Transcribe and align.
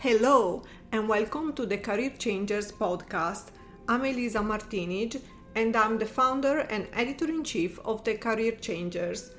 Hello, 0.00 0.62
and 0.92 1.08
welcome 1.08 1.52
to 1.54 1.66
the 1.66 1.76
Career 1.76 2.10
Changers 2.10 2.70
podcast. 2.70 3.46
I'm 3.88 4.04
Elisa 4.04 4.38
Martinij, 4.38 5.20
and 5.56 5.74
I'm 5.74 5.98
the 5.98 6.06
founder 6.06 6.60
and 6.70 6.86
editor 6.92 7.28
in 7.28 7.42
chief 7.42 7.80
of 7.84 8.04
the 8.04 8.14
Career 8.14 8.52
Changers. 8.52 9.32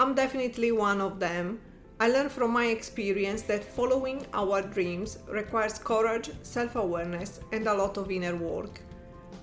I'm 0.00 0.16
definitely 0.16 0.72
one 0.72 1.00
of 1.00 1.20
them. 1.20 1.60
I 2.00 2.08
learned 2.08 2.32
from 2.32 2.50
my 2.50 2.66
experience 2.66 3.42
that 3.42 3.62
following 3.62 4.26
our 4.34 4.62
dreams 4.62 5.18
requires 5.28 5.78
courage, 5.78 6.30
self 6.42 6.74
awareness, 6.74 7.38
and 7.52 7.68
a 7.68 7.74
lot 7.74 7.96
of 7.96 8.10
inner 8.10 8.34
work. 8.34 8.80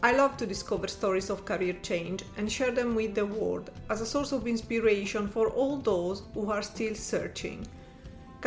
I 0.04 0.12
love 0.18 0.36
to 0.36 0.46
discover 0.46 0.90
stories 0.90 1.30
of 1.30 1.46
career 1.46 1.78
change 1.82 2.26
and 2.36 2.52
share 2.52 2.72
them 2.72 2.94
with 2.94 3.16
the 3.16 3.26
world 3.26 3.72
as 3.90 4.02
a 4.02 4.06
source 4.06 4.34
of 4.34 4.46
inspiration 4.46 5.30
for 5.30 5.48
all 5.48 5.78
those 5.78 6.24
who 6.34 6.52
are 6.52 6.62
still 6.62 6.94
searching. 6.94 7.66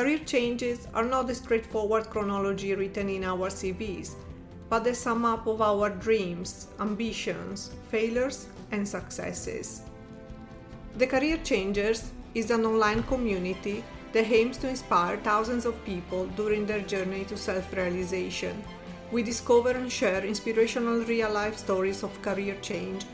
Career 0.01 0.21
changes 0.25 0.89
are 0.95 1.05
not 1.05 1.27
the 1.27 1.35
straightforward 1.35 2.09
chronology 2.09 2.75
written 2.75 3.11
in 3.11 3.23
our 3.23 3.51
CVs, 3.51 4.15
but 4.71 4.83
the 4.83 4.95
sum 4.95 5.27
up 5.27 5.47
of 5.47 5.61
our 5.61 5.91
dreams, 5.91 6.69
ambitions, 6.81 7.73
failures, 7.91 8.47
and 8.73 8.89
successes. 8.89 9.83
The 10.97 11.07
Career 11.07 11.37
Changers 11.45 12.13
is 12.35 12.51
an 12.51 12.65
online 12.65 13.03
community 13.03 13.85
that 14.13 14.33
aims 14.33 14.57
to 14.59 14.71
inspire 14.71 15.19
thousands 15.19 15.67
of 15.67 15.85
people 15.85 16.25
during 16.29 16.65
their 16.65 16.81
journey 16.81 17.27
to 17.27 17.37
self 17.37 17.71
realization. 17.75 18.65
We 19.13 19.23
discover 19.23 19.73
and 19.73 19.93
share 19.93 20.25
inspirational 20.25 21.01
real 21.05 21.31
life 21.31 21.59
stories 21.59 22.03
of 22.03 22.23
career 22.23 22.57
change. 22.63 23.05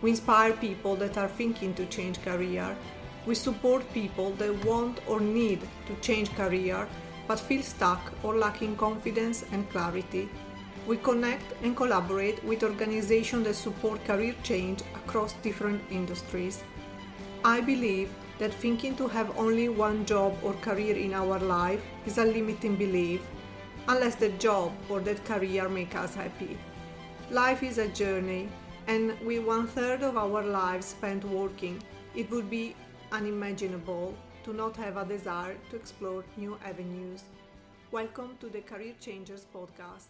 We 0.00 0.10
inspire 0.10 0.52
people 0.52 0.94
that 1.02 1.18
are 1.18 1.26
thinking 1.26 1.74
to 1.74 1.86
change 1.86 2.22
career 2.22 2.76
we 3.26 3.34
support 3.34 3.92
people 3.92 4.30
that 4.32 4.64
want 4.64 5.00
or 5.08 5.20
need 5.20 5.60
to 5.86 5.94
change 5.96 6.32
career 6.34 6.88
but 7.26 7.40
feel 7.40 7.62
stuck 7.62 8.12
or 8.22 8.36
lacking 8.36 8.76
confidence 8.76 9.44
and 9.52 9.68
clarity. 9.70 10.28
We 10.86 10.96
connect 10.98 11.52
and 11.62 11.76
collaborate 11.76 12.42
with 12.44 12.62
organizations 12.62 13.44
that 13.46 13.54
support 13.54 14.04
career 14.04 14.34
change 14.44 14.82
across 14.94 15.32
different 15.42 15.82
industries. 15.90 16.62
I 17.44 17.60
believe 17.60 18.08
that 18.38 18.54
thinking 18.54 18.94
to 18.96 19.08
have 19.08 19.36
only 19.36 19.68
one 19.68 20.06
job 20.06 20.36
or 20.44 20.52
career 20.54 20.96
in 20.96 21.14
our 21.14 21.40
life 21.40 21.82
is 22.06 22.18
a 22.18 22.24
limiting 22.24 22.76
belief, 22.76 23.20
unless 23.88 24.14
the 24.14 24.28
job 24.30 24.72
or 24.88 25.00
that 25.00 25.24
career 25.24 25.68
make 25.68 25.96
us 25.96 26.14
happy. 26.14 26.56
Life 27.30 27.64
is 27.64 27.78
a 27.78 27.88
journey, 27.88 28.48
and 28.86 29.18
with 29.20 29.44
one 29.44 29.66
third 29.66 30.02
of 30.02 30.16
our 30.16 30.44
lives 30.44 30.86
spent 30.86 31.24
working, 31.24 31.82
it 32.14 32.30
would 32.30 32.48
be 32.48 32.76
unimaginable 33.12 34.14
to 34.44 34.52
not 34.52 34.76
have 34.76 34.96
a 34.96 35.04
desire 35.04 35.56
to 35.70 35.76
explore 35.76 36.24
new 36.36 36.58
avenues. 36.64 37.22
Welcome 37.92 38.36
to 38.40 38.48
the 38.48 38.60
Career 38.60 38.94
Changers 39.00 39.46
podcast. 39.54 40.08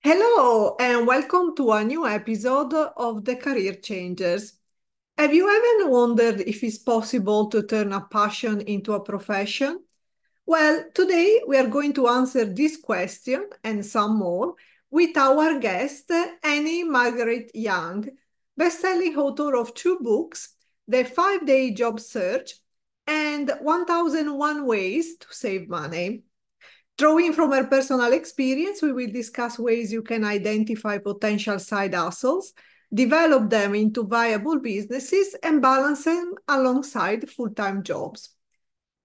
Hello, 0.00 0.76
and 0.78 1.06
welcome 1.06 1.56
to 1.56 1.72
a 1.72 1.84
new 1.84 2.06
episode 2.06 2.72
of 2.74 3.24
the 3.24 3.36
Career 3.36 3.74
Changers. 3.74 4.52
Have 5.18 5.34
you 5.34 5.48
ever 5.48 5.90
wondered 5.90 6.40
if 6.40 6.62
it's 6.62 6.78
possible 6.78 7.48
to 7.48 7.62
turn 7.62 7.92
a 7.92 8.02
passion 8.02 8.60
into 8.60 8.92
a 8.92 9.00
profession? 9.00 9.82
Well, 10.44 10.84
today 10.94 11.40
we 11.48 11.56
are 11.56 11.66
going 11.66 11.94
to 11.94 12.08
answer 12.08 12.44
this 12.44 12.76
question 12.76 13.48
and 13.64 13.84
some 13.84 14.18
more 14.18 14.54
with 14.90 15.16
our 15.16 15.58
guest, 15.58 16.10
Annie 16.42 16.84
Margarita 16.84 17.50
Yang, 17.54 18.10
best-selling 18.56 19.16
author 19.16 19.56
of 19.56 19.74
two 19.74 19.98
books, 20.00 20.54
The 20.88 21.04
Five-Day 21.04 21.72
Job 21.74 22.00
Search 22.00 22.54
and 23.06 23.50
1001 23.60 24.66
Ways 24.66 25.16
to 25.18 25.26
Save 25.30 25.68
Money. 25.68 26.22
Drawing 26.98 27.34
from 27.34 27.52
her 27.52 27.64
personal 27.64 28.12
experience, 28.12 28.80
we 28.80 28.92
will 28.92 29.10
discuss 29.12 29.58
ways 29.58 29.92
you 29.92 30.02
can 30.02 30.24
identify 30.24 30.96
potential 30.96 31.58
side 31.58 31.94
hustles, 31.94 32.54
develop 32.94 33.50
them 33.50 33.74
into 33.74 34.04
viable 34.04 34.60
businesses, 34.60 35.36
and 35.42 35.60
balance 35.60 36.04
them 36.04 36.32
alongside 36.48 37.28
full-time 37.28 37.82
jobs. 37.82 38.35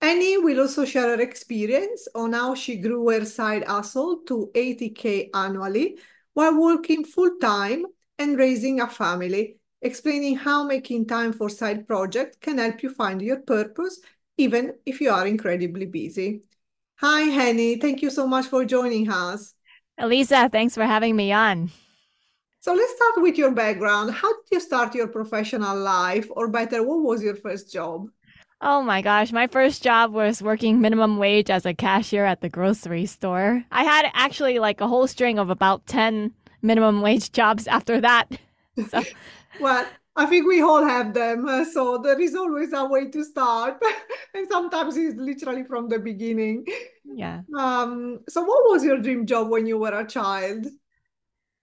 Annie 0.01 0.37
will 0.39 0.61
also 0.61 0.83
share 0.83 1.15
her 1.15 1.21
experience 1.21 2.07
on 2.15 2.33
how 2.33 2.55
she 2.55 2.77
grew 2.77 3.07
her 3.09 3.23
side 3.23 3.63
hustle 3.65 4.21
to 4.25 4.49
80K 4.55 5.29
annually 5.33 5.99
while 6.33 6.59
working 6.59 7.05
full 7.05 7.37
time 7.39 7.85
and 8.17 8.37
raising 8.37 8.81
a 8.81 8.87
family, 8.87 9.57
explaining 9.81 10.37
how 10.37 10.63
making 10.63 11.05
time 11.05 11.31
for 11.31 11.49
side 11.49 11.87
projects 11.87 12.37
can 12.41 12.57
help 12.57 12.81
you 12.81 12.89
find 12.89 13.21
your 13.21 13.41
purpose, 13.41 13.99
even 14.37 14.73
if 14.87 15.01
you 15.01 15.11
are 15.11 15.27
incredibly 15.27 15.85
busy. 15.85 16.41
Hi, 16.95 17.29
Annie. 17.29 17.75
Thank 17.75 18.01
you 18.01 18.09
so 18.09 18.25
much 18.25 18.47
for 18.47 18.65
joining 18.65 19.09
us. 19.09 19.53
Elisa, 19.99 20.49
thanks 20.51 20.73
for 20.73 20.85
having 20.85 21.15
me 21.15 21.31
on. 21.31 21.69
So 22.59 22.73
let's 22.73 22.95
start 22.95 23.23
with 23.23 23.37
your 23.37 23.51
background. 23.51 24.11
How 24.11 24.33
did 24.33 24.45
you 24.51 24.59
start 24.59 24.95
your 24.95 25.07
professional 25.07 25.77
life? 25.77 26.27
Or 26.31 26.47
better, 26.47 26.81
what 26.83 27.01
was 27.01 27.23
your 27.23 27.35
first 27.35 27.71
job? 27.71 28.07
Oh 28.63 28.83
my 28.83 29.01
gosh, 29.01 29.31
my 29.31 29.47
first 29.47 29.81
job 29.81 30.13
was 30.13 30.43
working 30.43 30.81
minimum 30.81 31.17
wage 31.17 31.49
as 31.49 31.65
a 31.65 31.73
cashier 31.73 32.25
at 32.25 32.41
the 32.41 32.49
grocery 32.49 33.07
store. 33.07 33.63
I 33.71 33.83
had 33.83 34.05
actually 34.13 34.59
like 34.59 34.81
a 34.81 34.87
whole 34.87 35.07
string 35.07 35.39
of 35.39 35.49
about 35.49 35.87
10 35.87 36.31
minimum 36.61 37.01
wage 37.01 37.31
jobs 37.31 37.67
after 37.67 37.99
that. 38.01 38.27
So. 38.87 39.03
well, 39.59 39.85
I 40.15 40.25
think 40.27 40.47
we 40.47 40.61
all 40.61 40.83
have 40.83 41.13
them. 41.13 41.45
Uh, 41.45 41.65
so 41.65 41.97
there 41.97 42.19
is 42.19 42.33
always 42.35 42.71
a 42.71 42.85
way 42.85 43.11
to 43.11 43.23
start. 43.23 43.83
and 44.33 44.47
sometimes 44.49 44.95
it's 44.95 45.17
literally 45.17 45.65
from 45.65 45.89
the 45.89 45.99
beginning. 45.99 46.65
Yeah. 47.03 47.41
Um, 47.55 48.21
so 48.29 48.41
what 48.41 48.71
was 48.71 48.85
your 48.85 48.97
dream 48.99 49.25
job 49.25 49.49
when 49.49 49.67
you 49.67 49.77
were 49.77 49.93
a 49.93 50.07
child? 50.07 50.67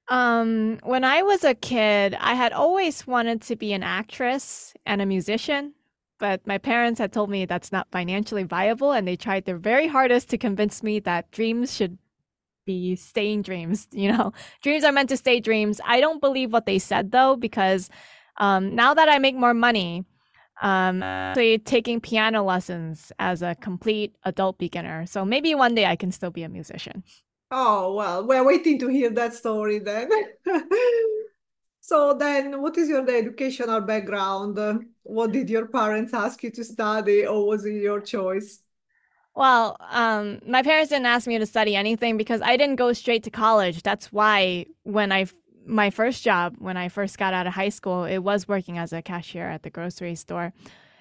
Um, 0.09 0.79
when 0.83 1.03
I 1.03 1.23
was 1.23 1.45
a 1.45 1.55
kid, 1.55 2.15
I 2.21 2.35
had 2.35 2.53
always 2.53 3.07
wanted 3.07 3.41
to 3.43 3.57
be 3.57 3.73
an 3.73 3.83
actress 3.83 4.75
and 4.85 5.01
a 5.01 5.07
musician 5.07 5.73
but 6.19 6.47
my 6.47 6.59
parents 6.59 6.99
had 6.99 7.13
told 7.13 7.31
me 7.31 7.45
that's 7.45 7.73
not 7.73 7.89
financially 7.91 8.43
viable 8.43 8.93
and 8.93 9.07
they 9.07 9.17
tried 9.17 9.45
their 9.45 9.57
very 9.59 9.87
hardest 9.87 10.29
to 10.31 10.39
convince 10.39 10.83
me 10.83 10.99
that 11.01 11.31
dreams 11.31 11.75
should 11.75 11.99
be 12.67 12.97
staying 12.97 13.43
dreams 13.43 13.89
you 13.93 14.13
know? 14.13 14.33
Dreams 14.63 14.85
are 14.85 14.93
meant 14.93 15.09
to 15.09 15.17
stay 15.17 15.41
dreams. 15.41 15.81
I 15.85 16.01
don't 16.01 16.21
believe 16.21 16.53
what 16.53 16.67
they 16.67 16.79
said 16.79 17.13
though 17.13 17.37
because 17.37 17.89
um, 18.39 18.75
now 18.75 18.95
that 18.95 19.09
i 19.09 19.19
make 19.19 19.35
more 19.35 19.55
money 19.55 20.05
um 20.61 21.03
actually 21.03 21.59
taking 21.59 22.01
piano 22.01 22.43
lessons 22.43 23.13
as 23.19 23.43
a 23.43 23.55
complete 23.57 24.15
adult 24.25 24.59
beginner. 24.59 25.07
So 25.07 25.25
maybe 25.25 25.55
one 25.55 25.75
day 25.75 25.87
i 25.87 25.97
can 25.97 26.13
still 26.13 26.31
be 26.31 26.43
a 26.43 26.49
musician. 26.49 27.05
Oh 27.51 27.95
well 27.95 28.27
we're 28.27 28.45
waiting 28.45 28.79
to 28.81 28.89
hear 28.89 29.11
that 29.11 29.35
story 29.35 29.79
then 29.79 30.11
So 31.89 32.13
then, 32.13 32.61
what 32.61 32.77
is 32.77 32.91
your 32.91 33.09
educational 33.09 33.81
background? 33.81 34.59
What 35.05 35.33
did 35.33 35.49
your 35.49 35.65
parents 35.69 36.13
ask 36.13 36.43
you 36.43 36.51
to 36.51 36.63
study, 36.63 37.27
or 37.27 37.47
was 37.47 37.65
it 37.65 37.81
your 37.81 38.03
choice? 38.03 38.61
Well, 39.35 39.79
um, 39.89 40.39
my 40.47 40.63
parents 40.63 40.91
didn't 40.91 41.07
ask 41.07 41.27
me 41.27 41.39
to 41.39 41.47
study 41.47 41.75
anything 41.75 42.19
because 42.19 42.43
I 42.43 42.59
didn't 42.59 42.77
go 42.77 42.93
straight 42.93 43.23
to 43.23 43.31
college. 43.31 43.83
That's 43.83 44.13
why 44.13 44.67
when 44.83 45.11
I 45.13 45.29
my 45.65 45.89
first 45.89 46.23
job 46.23 46.57
when 46.59 46.77
I 46.77 46.91
first 46.91 47.17
got 47.17 47.33
out 47.33 47.47
of 47.47 47.55
high 47.55 47.71
school, 47.71 48.05
it 48.05 48.19
was 48.19 48.47
working 48.47 48.77
as 48.77 48.93
a 48.93 49.01
cashier 49.01 49.49
at 49.49 49.63
the 49.63 49.71
grocery 49.71 50.15
store. 50.15 50.53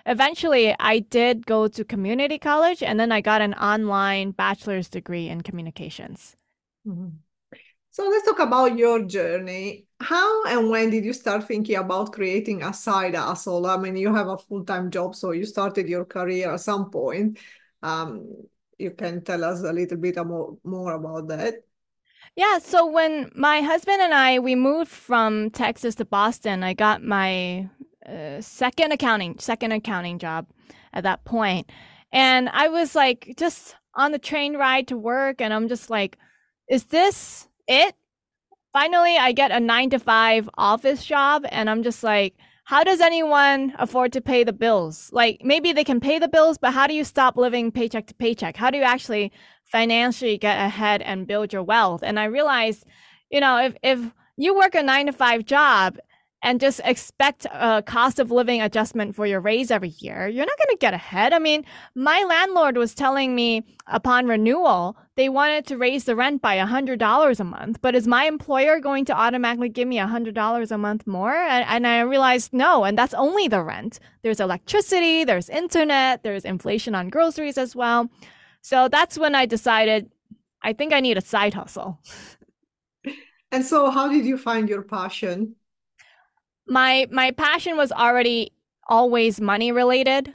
Eventually, 0.06 0.74
I 0.80 1.00
did 1.00 1.46
go 1.46 1.68
to 1.68 1.84
community 1.84 2.38
college, 2.40 2.82
and 2.82 2.98
then 2.98 3.12
I 3.12 3.20
got 3.20 3.42
an 3.42 3.56
online 3.56 4.32
bachelor's 4.32 4.88
degree 4.88 5.28
in 5.28 5.42
communications. 5.42 6.38
Mm-hmm. 6.88 7.27
So 7.98 8.08
let's 8.08 8.28
talk 8.28 8.40
about 8.40 8.78
your 8.78 9.06
journey 9.06 9.88
how 10.00 10.46
and 10.46 10.70
when 10.70 10.92
did 10.92 11.04
you 11.04 11.14
start 11.14 11.48
thinking 11.48 11.78
about 11.78 12.14
creating 12.14 12.62
a 12.62 12.72
side 12.72 13.16
hustle? 13.16 13.66
I 13.66 13.78
mean, 13.78 13.96
you 13.96 14.14
have 14.14 14.28
a 14.28 14.38
full 14.38 14.64
time 14.64 14.92
job, 14.92 15.16
so 15.16 15.32
you 15.32 15.46
started 15.46 15.90
your 15.90 16.06
career 16.06 16.54
at 16.54 16.60
some 16.60 16.92
point. 16.92 17.40
Um, 17.82 18.28
you 18.78 18.92
can 18.92 19.24
tell 19.24 19.44
us 19.44 19.64
a 19.64 19.74
little 19.74 19.98
bit 19.98 20.24
more, 20.24 20.56
more 20.64 20.94
about 20.94 21.28
that. 21.30 21.56
Yeah, 22.36 22.60
so 22.60 22.86
when 22.86 23.32
my 23.34 23.62
husband 23.62 24.00
and 24.00 24.14
I 24.14 24.38
we 24.38 24.54
moved 24.54 24.92
from 24.92 25.50
Texas 25.50 25.96
to 25.96 26.06
Boston, 26.06 26.64
I 26.64 26.76
got 26.76 27.02
my 27.02 27.68
uh, 28.06 28.40
second 28.42 28.92
accounting 28.92 29.40
second 29.40 29.72
accounting 29.72 30.20
job 30.20 30.46
at 30.94 31.04
that 31.04 31.26
point. 31.26 31.72
And 32.12 32.50
I 32.50 32.68
was 32.68 32.94
like 32.94 33.34
just 33.38 33.76
on 33.96 34.12
the 34.12 34.20
train 34.20 34.56
ride 34.56 34.88
to 34.90 34.98
work 34.98 35.42
and 35.42 35.52
I'm 35.52 35.68
just 35.68 35.90
like 35.90 36.20
is 36.70 36.84
this 36.86 37.48
it? 37.68 37.96
finally 38.78 39.18
I 39.18 39.32
get 39.32 39.50
a 39.50 39.60
nine 39.60 39.90
to 39.90 39.98
five 39.98 40.48
office 40.56 41.04
job 41.04 41.46
and 41.50 41.68
I'm 41.68 41.82
just 41.82 42.04
like, 42.04 42.36
how 42.66 42.84
does 42.84 43.02
anyone 43.02 43.74
afford 43.80 44.14
to 44.14 44.22
pay 44.22 44.44
the 44.44 44.54
bills? 44.54 45.10
Like 45.12 45.42
maybe 45.44 45.74
they 45.74 45.84
can 45.84 46.00
pay 46.00 46.20
the 46.20 46.28
bills, 46.28 46.60
but 46.60 46.74
how 46.74 46.86
do 46.86 46.94
you 46.94 47.04
stop 47.04 47.38
living 47.38 47.72
paycheck 47.72 48.06
to 48.06 48.14
paycheck? 48.14 48.56
How 48.56 48.70
do 48.70 48.78
you 48.78 48.84
actually 48.84 49.32
financially 49.64 50.38
get 50.38 50.64
ahead 50.64 51.02
and 51.02 51.26
build 51.26 51.52
your 51.52 51.64
wealth? 51.64 52.04
And 52.04 52.20
I 52.20 52.26
realized, 52.26 52.86
you 53.32 53.40
know, 53.40 53.58
if 53.58 53.74
if 53.82 54.00
you 54.36 54.54
work 54.54 54.76
a 54.76 54.84
nine 54.84 55.08
to 55.08 55.12
five 55.12 55.44
job 55.46 55.98
and 56.44 56.60
just 56.60 56.80
expect 56.84 57.46
a 57.52 57.84
cost 57.86 58.20
of 58.20 58.32
living 58.32 58.62
adjustment 58.62 59.16
for 59.16 59.26
your 59.26 59.40
raise 59.40 59.72
every 59.72 59.94
year, 60.00 60.28
you're 60.28 60.46
not 60.46 60.58
going 60.58 60.76
to 60.76 60.78
get 60.80 60.94
ahead. 60.94 61.34
I 61.34 61.40
mean, 61.40 61.66
my 61.96 62.24
landlord 62.24 62.78
was 62.78 62.94
telling 62.94 63.34
me 63.34 63.64
upon 63.88 64.28
renewal, 64.28 64.96
they 65.16 65.30
wanted 65.30 65.66
to 65.68 65.78
raise 65.78 66.04
the 66.04 66.16
rent 66.16 66.42
by 66.42 66.58
$100 66.58 67.40
a 67.40 67.44
month, 67.44 67.82
but 67.82 67.96
is 67.96 68.08
my 68.08 68.26
employer 68.26 68.80
going 68.80 69.06
to 69.06 69.14
automatically 69.14 69.70
give 69.70 69.88
me 69.88 69.98
$100 69.98 70.72
a 70.72 70.78
month 70.78 71.08
more? 71.08 71.34
And, 71.34 71.66
and 71.68 71.88
I 71.88 72.02
realized 72.02 72.54
no, 72.54 72.84
and 72.84 72.98
that's 72.98 73.16
only 73.16 73.48
the 73.48 73.64
rent. 73.64 74.00
There's 74.22 74.40
electricity, 74.40 75.24
there's 75.24 75.50
internet, 75.50 76.24
there's 76.24 76.46
inflation 76.46 76.94
on 76.94 77.10
groceries 77.10 77.58
as 77.58 77.76
well. 77.76 78.10
So 78.62 78.88
that's 78.90 79.18
when 79.18 79.34
I 79.34 79.46
decided 79.46 80.12
I 80.62 80.74
think 80.74 80.94
I 80.94 81.00
need 81.00 81.18
a 81.18 81.22
side 81.22 81.54
hustle. 81.54 82.00
And 83.50 83.66
so 83.66 83.90
how 83.90 84.10
did 84.10 84.26
you 84.26 84.38
find 84.38 84.68
your 84.68 84.82
passion? 84.82 85.56
My 86.68 87.08
my 87.12 87.32
passion 87.32 87.78
was 87.78 87.92
already 87.92 88.52
always 88.88 89.40
money 89.42 89.72
related. 89.72 90.34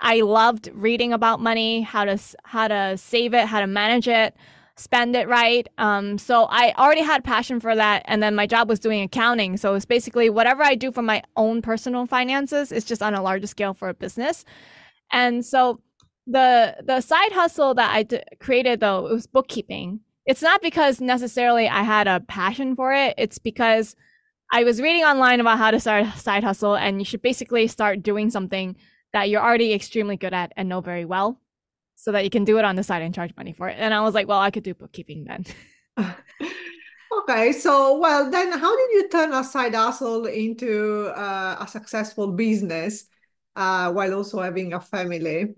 I 0.00 0.20
loved 0.20 0.70
reading 0.74 1.12
about 1.12 1.40
money, 1.40 1.82
how 1.82 2.04
to 2.04 2.18
how 2.44 2.68
to 2.68 2.96
save 2.96 3.34
it, 3.34 3.46
how 3.46 3.60
to 3.60 3.66
manage 3.66 4.08
it, 4.08 4.34
spend 4.76 5.14
it 5.16 5.28
right. 5.28 5.68
Um, 5.78 6.18
so 6.18 6.46
I 6.50 6.74
already 6.76 7.02
had 7.02 7.24
passion 7.24 7.60
for 7.60 7.74
that, 7.74 8.02
and 8.06 8.22
then 8.22 8.34
my 8.34 8.46
job 8.46 8.68
was 8.68 8.80
doing 8.80 9.02
accounting. 9.02 9.56
So 9.56 9.74
it's 9.74 9.84
basically 9.84 10.30
whatever 10.30 10.62
I 10.62 10.74
do 10.74 10.90
for 10.92 11.02
my 11.02 11.22
own 11.36 11.62
personal 11.62 12.06
finances 12.06 12.72
is 12.72 12.84
just 12.84 13.02
on 13.02 13.14
a 13.14 13.22
larger 13.22 13.46
scale 13.46 13.74
for 13.74 13.88
a 13.88 13.94
business. 13.94 14.44
And 15.12 15.44
so 15.44 15.80
the 16.26 16.76
the 16.82 17.00
side 17.00 17.32
hustle 17.32 17.74
that 17.74 17.94
I 17.94 18.02
d- 18.02 18.22
created 18.40 18.80
though 18.80 19.06
it 19.06 19.12
was 19.12 19.26
bookkeeping. 19.26 20.00
It's 20.26 20.42
not 20.42 20.62
because 20.62 21.00
necessarily 21.00 21.68
I 21.68 21.82
had 21.82 22.06
a 22.08 22.20
passion 22.20 22.74
for 22.76 22.94
it. 22.94 23.14
It's 23.18 23.38
because 23.38 23.94
I 24.54 24.62
was 24.62 24.80
reading 24.80 25.02
online 25.02 25.40
about 25.40 25.58
how 25.58 25.72
to 25.72 25.80
start 25.80 26.06
a 26.06 26.16
side 26.16 26.44
hustle, 26.44 26.76
and 26.76 27.00
you 27.00 27.04
should 27.04 27.22
basically 27.22 27.66
start 27.66 28.04
doing 28.04 28.30
something 28.30 28.76
that 29.12 29.28
you're 29.28 29.42
already 29.42 29.72
extremely 29.72 30.16
good 30.16 30.32
at 30.32 30.52
and 30.56 30.68
know 30.68 30.80
very 30.80 31.04
well, 31.04 31.40
so 31.96 32.12
that 32.12 32.22
you 32.22 32.30
can 32.30 32.44
do 32.44 32.56
it 32.58 32.64
on 32.64 32.76
the 32.76 32.84
side 32.84 33.02
and 33.02 33.12
charge 33.12 33.32
money 33.36 33.52
for 33.52 33.68
it. 33.68 33.74
And 33.80 33.92
I 33.92 34.00
was 34.02 34.14
like, 34.14 34.28
well, 34.28 34.38
I 34.38 34.52
could 34.52 34.62
do 34.62 34.72
bookkeeping 34.72 35.24
then. 35.24 35.44
okay, 37.18 37.50
so 37.50 37.98
well, 37.98 38.30
then 38.30 38.52
how 38.52 38.76
did 38.76 38.92
you 38.92 39.08
turn 39.08 39.32
a 39.32 39.42
side 39.42 39.74
hustle 39.74 40.26
into 40.26 41.08
uh, 41.16 41.56
a 41.58 41.66
successful 41.66 42.30
business 42.30 43.06
uh, 43.56 43.90
while 43.90 44.14
also 44.14 44.40
having 44.40 44.72
a 44.72 44.80
family? 44.80 45.56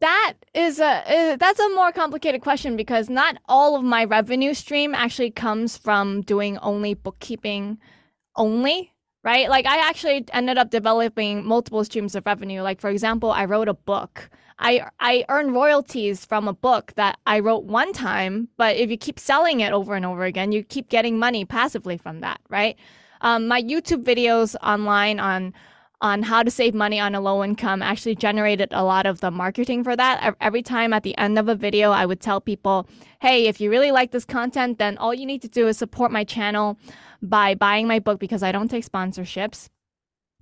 That 0.00 0.34
is 0.54 0.80
a 0.80 1.36
that's 1.38 1.60
a 1.60 1.68
more 1.70 1.92
complicated 1.92 2.40
question 2.40 2.76
because 2.76 3.08
not 3.08 3.36
all 3.48 3.76
of 3.76 3.84
my 3.84 4.04
revenue 4.04 4.54
stream 4.54 4.94
actually 4.94 5.30
comes 5.30 5.76
from 5.76 6.22
doing 6.22 6.58
only 6.58 6.94
bookkeeping 6.94 7.78
only 8.36 8.92
right? 9.22 9.50
Like 9.50 9.66
i 9.66 9.88
actually 9.88 10.24
ended 10.32 10.58
up 10.58 10.70
developing 10.70 11.44
multiple 11.44 11.84
streams 11.84 12.14
of 12.14 12.26
revenue. 12.26 12.62
Like 12.62 12.80
for 12.80 12.90
example 12.90 13.30
i 13.30 13.44
wrote 13.44 13.68
a 13.68 13.74
book. 13.74 14.30
I 14.58 14.86
i 14.98 15.24
earn 15.28 15.52
royalties 15.52 16.24
from 16.24 16.48
a 16.48 16.52
book 16.52 16.92
that 16.96 17.18
i 17.26 17.38
wrote 17.38 17.64
one 17.64 17.92
time 17.92 18.48
but 18.56 18.76
if 18.76 18.90
you 18.90 18.96
keep 18.96 19.18
selling 19.18 19.60
it 19.60 19.72
over 19.72 19.94
and 19.94 20.04
over 20.04 20.24
again 20.24 20.52
you 20.52 20.62
keep 20.62 20.88
getting 20.88 21.18
money 21.18 21.44
passively 21.44 21.96
from 21.96 22.20
that 22.20 22.40
right? 22.48 22.76
Um, 23.22 23.48
my 23.48 23.62
youtube 23.62 24.02
videos 24.04 24.56
online 24.62 25.20
on 25.20 25.52
on 26.02 26.22
how 26.22 26.42
to 26.42 26.50
save 26.50 26.74
money 26.74 26.98
on 26.98 27.14
a 27.14 27.20
low 27.20 27.44
income 27.44 27.82
actually 27.82 28.14
generated 28.14 28.68
a 28.72 28.84
lot 28.84 29.04
of 29.04 29.20
the 29.20 29.30
marketing 29.30 29.84
for 29.84 29.94
that. 29.94 30.34
Every 30.40 30.62
time 30.62 30.92
at 30.92 31.02
the 31.02 31.16
end 31.18 31.38
of 31.38 31.48
a 31.48 31.54
video, 31.54 31.90
I 31.90 32.06
would 32.06 32.20
tell 32.20 32.40
people, 32.40 32.88
hey, 33.20 33.46
if 33.46 33.60
you 33.60 33.70
really 33.70 33.90
like 33.90 34.10
this 34.10 34.24
content, 34.24 34.78
then 34.78 34.96
all 34.96 35.12
you 35.12 35.26
need 35.26 35.42
to 35.42 35.48
do 35.48 35.68
is 35.68 35.76
support 35.76 36.10
my 36.10 36.24
channel 36.24 36.78
by 37.20 37.54
buying 37.54 37.86
my 37.86 37.98
book 37.98 38.18
because 38.18 38.42
I 38.42 38.50
don't 38.50 38.70
take 38.70 38.86
sponsorships. 38.86 39.68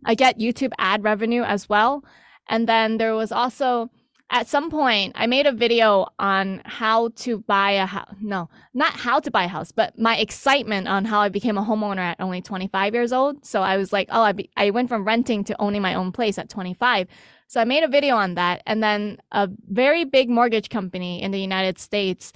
I 0.05 0.15
get 0.15 0.39
YouTube 0.39 0.71
ad 0.79 1.03
revenue 1.03 1.43
as 1.43 1.69
well. 1.69 2.05
And 2.49 2.69
then 2.69 2.99
there 2.99 3.15
was 3.15 3.33
also 3.33 3.91
at 4.31 4.47
some 4.47 4.71
point 4.71 5.13
I 5.15 5.27
made 5.27 5.47
a 5.47 5.53
video 5.53 6.07
on 6.19 6.61
how 6.65 7.09
to 7.17 7.39
buy 7.39 7.73
a 7.73 7.87
house. 7.87 8.15
No, 8.21 8.51
not 8.75 8.93
how 8.93 9.21
to 9.21 9.31
buy 9.31 9.45
a 9.45 9.49
house, 9.49 9.73
but 9.73 9.99
my 9.99 10.17
excitement 10.17 10.87
on 10.87 11.05
how 11.05 11.21
I 11.21 11.29
became 11.29 11.57
a 11.57 11.65
homeowner 11.65 11.99
at 11.99 12.21
only 12.21 12.43
25 12.43 12.95
years 12.95 13.13
old. 13.13 13.45
So 13.45 13.63
I 13.63 13.77
was 13.77 13.93
like, 13.93 14.09
oh, 14.11 14.23
I, 14.23 14.33
be- 14.33 14.51
I 14.57 14.71
went 14.71 14.89
from 14.89 15.05
renting 15.05 15.45
to 15.45 15.61
owning 15.61 15.83
my 15.83 15.95
own 15.95 16.13
place 16.13 16.39
at 16.39 16.51
25. 16.51 17.09
So 17.47 17.61
I 17.61 17.65
made 17.65 17.83
a 17.83 17.89
video 17.89 18.17
on 18.17 18.35
that. 18.35 18.63
And 18.67 18.83
then 18.83 19.19
a 19.33 19.49
very 19.69 20.05
big 20.05 20.29
mortgage 20.29 20.69
company 20.69 21.23
in 21.23 21.31
the 21.31 21.41
United 21.41 21.79
States 21.79 22.35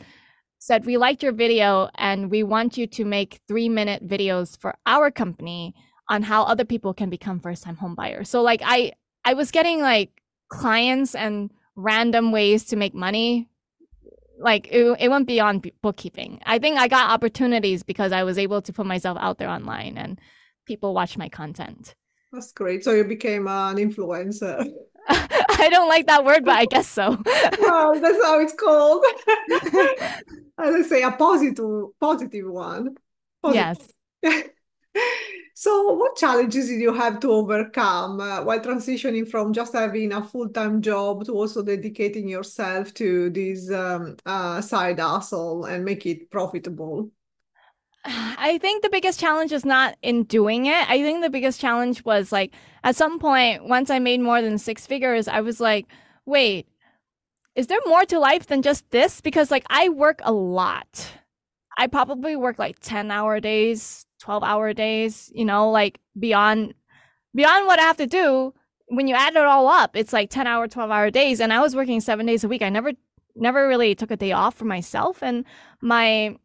said, 0.59 0.87
we 0.87 0.97
liked 0.97 1.23
your 1.23 1.33
video 1.33 1.91
and 1.97 2.31
we 2.31 2.43
want 2.43 2.79
you 2.79 2.87
to 2.87 3.05
make 3.05 3.41
three 3.47 3.69
minute 3.69 4.06
videos 4.06 4.59
for 4.59 4.75
our 4.87 5.11
company 5.11 5.75
on 6.09 6.23
how 6.23 6.44
other 6.44 6.65
people 6.65 6.94
can 6.94 7.11
become 7.11 7.39
first 7.39 7.62
time 7.62 7.77
homebuyers. 7.77 8.29
So 8.29 8.41
like 8.41 8.62
I, 8.65 8.93
I 9.25 9.35
was 9.35 9.50
getting 9.50 9.81
like 9.83 10.23
clients 10.49 11.15
and 11.15 11.50
random 11.77 12.33
ways 12.33 12.65
to 12.65 12.77
make 12.77 12.95
money 12.95 13.49
like 14.39 14.69
it, 14.71 14.97
it 14.99 15.09
went 15.09 15.27
beyond 15.27 15.71
bookkeeping. 15.83 16.41
I 16.45 16.59
think 16.59 16.79
i 16.79 16.89
got 16.89 17.11
opportunities 17.11 17.83
because 17.83 18.13
i 18.13 18.25
was 18.25 18.39
able 18.39 18.61
to 18.63 18.73
put 18.73 18.87
myself 18.87 19.17
out 19.21 19.39
there 19.39 19.49
online 19.49 19.97
and 19.97 20.21
people 20.67 20.95
watch 20.95 21.17
my 21.17 21.29
content. 21.29 21.95
That's 22.33 22.53
great. 22.53 22.83
So 22.83 22.93
you 22.93 23.05
became 23.05 23.47
an 23.47 23.77
influencer. 23.77 24.67
I 25.09 25.69
don't 25.71 25.89
like 25.89 26.07
that 26.07 26.25
word 26.25 26.45
but 26.45 26.57
i 26.57 26.65
guess 26.65 26.89
so. 26.89 27.23
Well 27.61 28.01
that's 28.01 28.25
how 28.25 28.41
it's 28.41 28.55
called. 28.55 29.05
As 30.59 30.75
i 30.75 30.83
say 30.83 31.03
a 31.03 31.13
positive 31.13 31.99
positive 32.01 32.51
one. 32.51 32.97
Positive. 33.43 33.79
yes 34.23 34.49
so, 35.55 35.93
what 35.93 36.17
challenges 36.17 36.69
did 36.69 36.81
you 36.81 36.93
have 36.93 37.21
to 37.21 37.31
overcome 37.31 38.21
uh, 38.21 38.43
while 38.43 38.61
transitioning 38.61 39.29
from 39.29 39.53
just 39.53 39.73
having 39.73 40.12
a 40.12 40.23
full 40.23 40.49
time 40.49 40.83
job 40.83 41.25
to 41.27 41.33
also 41.33 41.62
dedicating 41.62 42.29
yourself 42.29 42.93
to 42.94 43.31
this 43.31 43.71
um, 43.71 44.17
uh, 44.27 44.61
side 44.61 45.00
hustle 45.00 45.65
and 45.65 45.85
make 45.85 46.06
it 46.06 46.31
profitable? 46.31 47.11
I 48.05 48.59
think 48.59 48.83
the 48.83 48.91
biggest 48.91 49.21
challenge 49.21 49.53
is 49.53 49.65
not 49.65 49.97
in 50.03 50.25
doing 50.25 50.67
it. 50.67 50.91
I 50.91 51.03
think 51.03 51.23
the 51.23 51.31
biggest 51.31 51.61
challenge 51.61 52.05
was 52.05 52.33
like 52.33 52.53
at 52.83 52.97
some 52.97 53.19
point, 53.19 53.65
once 53.65 53.91
I 53.91 53.99
made 54.00 54.21
more 54.21 54.43
than 54.43 54.59
six 54.59 54.87
figures, 54.87 55.29
I 55.29 55.41
was 55.41 55.61
like, 55.61 55.87
wait, 56.27 56.67
is 57.55 57.69
there 57.69 57.79
more 57.87 58.05
to 58.06 58.19
life 58.19 58.47
than 58.47 58.62
just 58.62 58.91
this? 58.91 59.21
Because 59.21 59.50
like 59.50 59.65
I 59.71 59.89
work 59.89 60.21
a 60.25 60.33
lot. 60.33 61.12
I 61.79 61.87
probably 61.87 62.37
work 62.37 62.59
like 62.59 62.79
10 62.81 63.11
hour 63.11 63.41
days, 63.41 64.05
12 64.23 64.45
hour 64.45 64.73
days, 64.73 65.31
you 65.35 65.45
know, 65.45 65.71
like 65.71 65.99
beyond 66.19 66.75
beyond 67.35 67.67
what 67.67 67.81
I 67.81 67.83
have 67.83 67.97
to 67.97 68.07
do, 68.07 68.55
when 68.87 69.09
you 69.09 69.15
add 69.15 69.35
it 69.35 69.45
all 69.45 69.69
up, 69.69 69.97
it's 69.97 70.13
like 70.13 70.31
10 70.31 70.47
hour, 70.47 70.69
12 70.69 70.91
hour 70.91 71.11
days. 71.11 71.41
And 71.41 71.53
I 71.53 71.61
was 71.61 71.75
working 71.75 72.01
seven 72.01 72.27
days 72.27 72.44
a 72.44 72.49
week. 72.49 72.63
I 72.63 72.69
never 72.69 72.93
never 73.35 73.67
really 73.67 73.94
took 73.94 74.11
a 74.11 74.17
day 74.17 74.32
off 74.32 74.55
for 74.55 74.65
myself. 74.65 75.23
And 75.23 75.44
my 75.81 76.37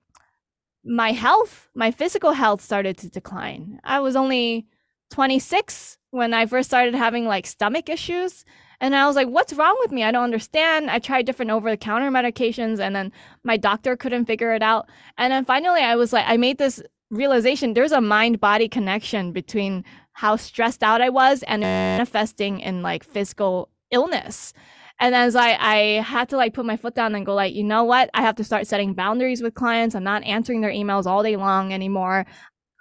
my 0.84 1.12
health, 1.12 1.68
my 1.75 1.92
physical 1.92 2.32
health 2.32 2.62
started 2.62 2.98
to 2.98 3.10
decline. 3.10 3.80
I 3.84 4.00
was 4.00 4.16
only 4.16 4.66
26 5.12 5.98
when 6.10 6.34
I 6.34 6.48
first 6.48 6.70
started 6.70 6.96
having 6.96 7.25
like 7.25 7.46
stomach 7.46 7.90
issues. 7.90 8.44
And 8.80 8.96
I 8.96 9.06
was 9.06 9.16
like, 9.16 9.28
what's 9.28 9.54
wrong 9.54 9.75
with 9.82 9.92
me? 9.92 10.04
I 10.04 10.12
don't 10.12 10.24
understand. 10.24 10.90
I 10.90 11.00
tried 11.00 11.25
different 11.25 11.51
over 11.51 11.70
the 11.70 11.78
counter 11.78 12.10
medications 12.10 12.80
and 12.80 12.96
then 12.96 13.12
my 13.44 13.58
doctor 13.58 13.96
couldn't 13.98 14.25
figure 14.25 14.54
it 14.54 14.63
out. 14.63 14.88
And 15.18 15.32
then 15.32 15.46
finally 15.46 15.82
I 15.82 15.96
was 15.96 16.13
like, 16.13 16.25
I 16.28 16.38
made 16.38 16.58
this 16.58 16.82
realization 17.10 17.74
there's 17.74 17.92
a 17.92 18.02
mind 18.02 18.40
body 18.40 18.68
connection 18.68 19.32
between 19.32 19.84
how 20.14 20.36
stressed 20.36 20.84
out 20.84 21.02
I 21.02 21.10
was 21.10 21.44
and 21.44 21.62
manifesting 21.62 22.60
in 22.60 22.82
like 22.82 23.04
physical 23.04 23.70
illness. 23.92 24.54
And 25.00 25.14
as 25.14 25.36
I, 25.36 25.54
I 25.60 25.78
had 26.02 26.28
to 26.30 26.38
like 26.38 26.54
put 26.54 26.66
my 26.66 26.76
foot 26.76 26.96
down 26.96 27.14
and 27.14 27.26
go 27.26 27.36
like, 27.36 27.54
you 27.54 27.64
know 27.64 27.84
what? 27.84 28.10
I 28.14 28.22
have 28.22 28.36
to 28.38 28.44
start 28.44 28.66
setting 28.66 28.94
boundaries 28.94 29.44
with 29.44 29.54
clients. 29.54 29.94
I'm 29.94 30.04
not 30.04 30.24
answering 30.24 30.62
their 30.62 30.72
emails 30.72 31.06
all 31.06 31.22
day 31.22 31.36
long 31.36 31.72
anymore. 31.72 32.26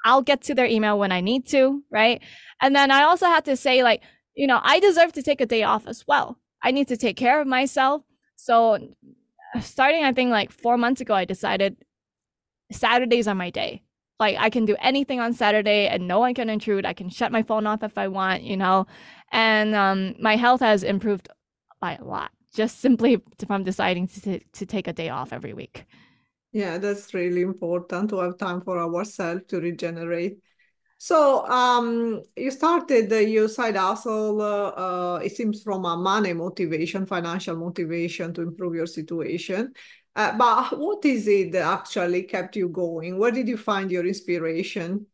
I'll 0.04 0.23
get 0.23 0.40
to 0.42 0.54
their 0.54 0.66
email 0.66 0.99
when 0.99 1.12
I 1.12 1.21
need 1.21 1.47
to, 1.49 1.83
right? 1.90 2.23
And 2.62 2.75
then 2.75 2.90
I 2.90 3.02
also 3.02 3.26
had 3.26 3.45
to 3.45 3.56
say 3.56 3.83
like, 3.83 4.02
you 4.35 4.47
know, 4.47 4.61
I 4.62 4.80
deserve 4.80 5.12
to 5.12 5.23
take 5.23 5.40
a 5.40 5.47
day 5.47 5.62
off 5.62 5.87
as 5.87 6.06
well. 6.09 6.38
I 6.62 6.71
need 6.71 6.88
to 6.88 6.97
take 6.97 7.16
care 7.16 7.40
of 7.40 7.47
myself. 7.47 8.02
So 8.37 8.78
starting 9.61 10.04
I 10.04 10.12
think 10.12 10.30
like 10.30 10.50
4 10.50 10.78
months 10.78 11.00
ago 11.00 11.14
I 11.14 11.26
decided 11.26 11.76
Saturdays 12.73 13.28
are 13.28 13.35
my 13.35 13.50
day 13.50 13.83
like 14.18 14.37
I 14.38 14.50
can 14.50 14.64
do 14.64 14.76
anything 14.80 15.20
on 15.20 15.32
Saturday 15.32 15.88
and 15.88 16.08
no 16.08 16.18
one 16.18 16.35
can 16.35 16.49
intrude. 16.49 16.87
I 16.87 16.94
can 16.94 17.08
shut 17.11 17.32
my 17.32 17.42
phone 17.42 17.66
off 17.66 17.82
if 17.82 17.99
I 17.99 18.08
want, 18.08 18.42
you 18.42 18.56
know. 18.56 18.87
And 19.32 19.75
um, 19.75 20.14
my 20.20 20.37
health 20.37 20.61
has 20.61 20.82
improved 20.82 21.28
by 21.80 21.96
a 21.96 22.04
lot 22.04 22.30
just 22.56 22.80
simply 22.80 23.23
from 23.46 23.62
deciding 23.62 24.08
to, 24.08 24.40
to 24.40 24.66
take 24.66 24.88
a 24.88 24.92
day 24.92 25.11
off 25.11 25.32
every 25.32 25.52
week. 25.52 25.85
Yeah, 26.52 26.78
that's 26.78 27.12
really 27.12 27.42
important 27.42 28.11
to 28.11 28.18
have 28.20 28.38
time 28.38 28.62
for 28.62 28.78
ourselves 28.78 29.42
to 29.49 29.61
regenerate. 29.61 30.38
So 30.99 31.46
um, 31.46 32.23
you 32.35 32.50
started 32.50 33.12
your 33.28 33.49
side 33.49 33.76
hustle, 33.76 34.40
uh, 34.40 34.68
uh, 34.68 35.20
it 35.23 35.37
seems 35.37 35.62
from 35.62 35.85
a 35.85 35.94
money 35.94 36.32
motivation, 36.32 37.04
financial 37.04 37.56
motivation 37.56 38.32
to 38.32 38.40
improve 38.40 38.75
your 38.75 38.87
situation. 38.87 39.75
Uh, 40.16 40.35
but 40.37 40.78
what 40.78 41.04
is 41.04 41.28
it 41.28 41.52
that 41.52 41.62
actually 41.62 42.23
kept 42.23 42.56
you 42.56 42.70
going? 42.70 43.18
Where 43.18 43.30
did 43.30 43.46
you 43.46 43.58
find 43.58 43.90
your 43.90 44.06
inspiration? 44.06 45.06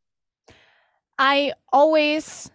I 1.19 1.53
always 1.73 2.51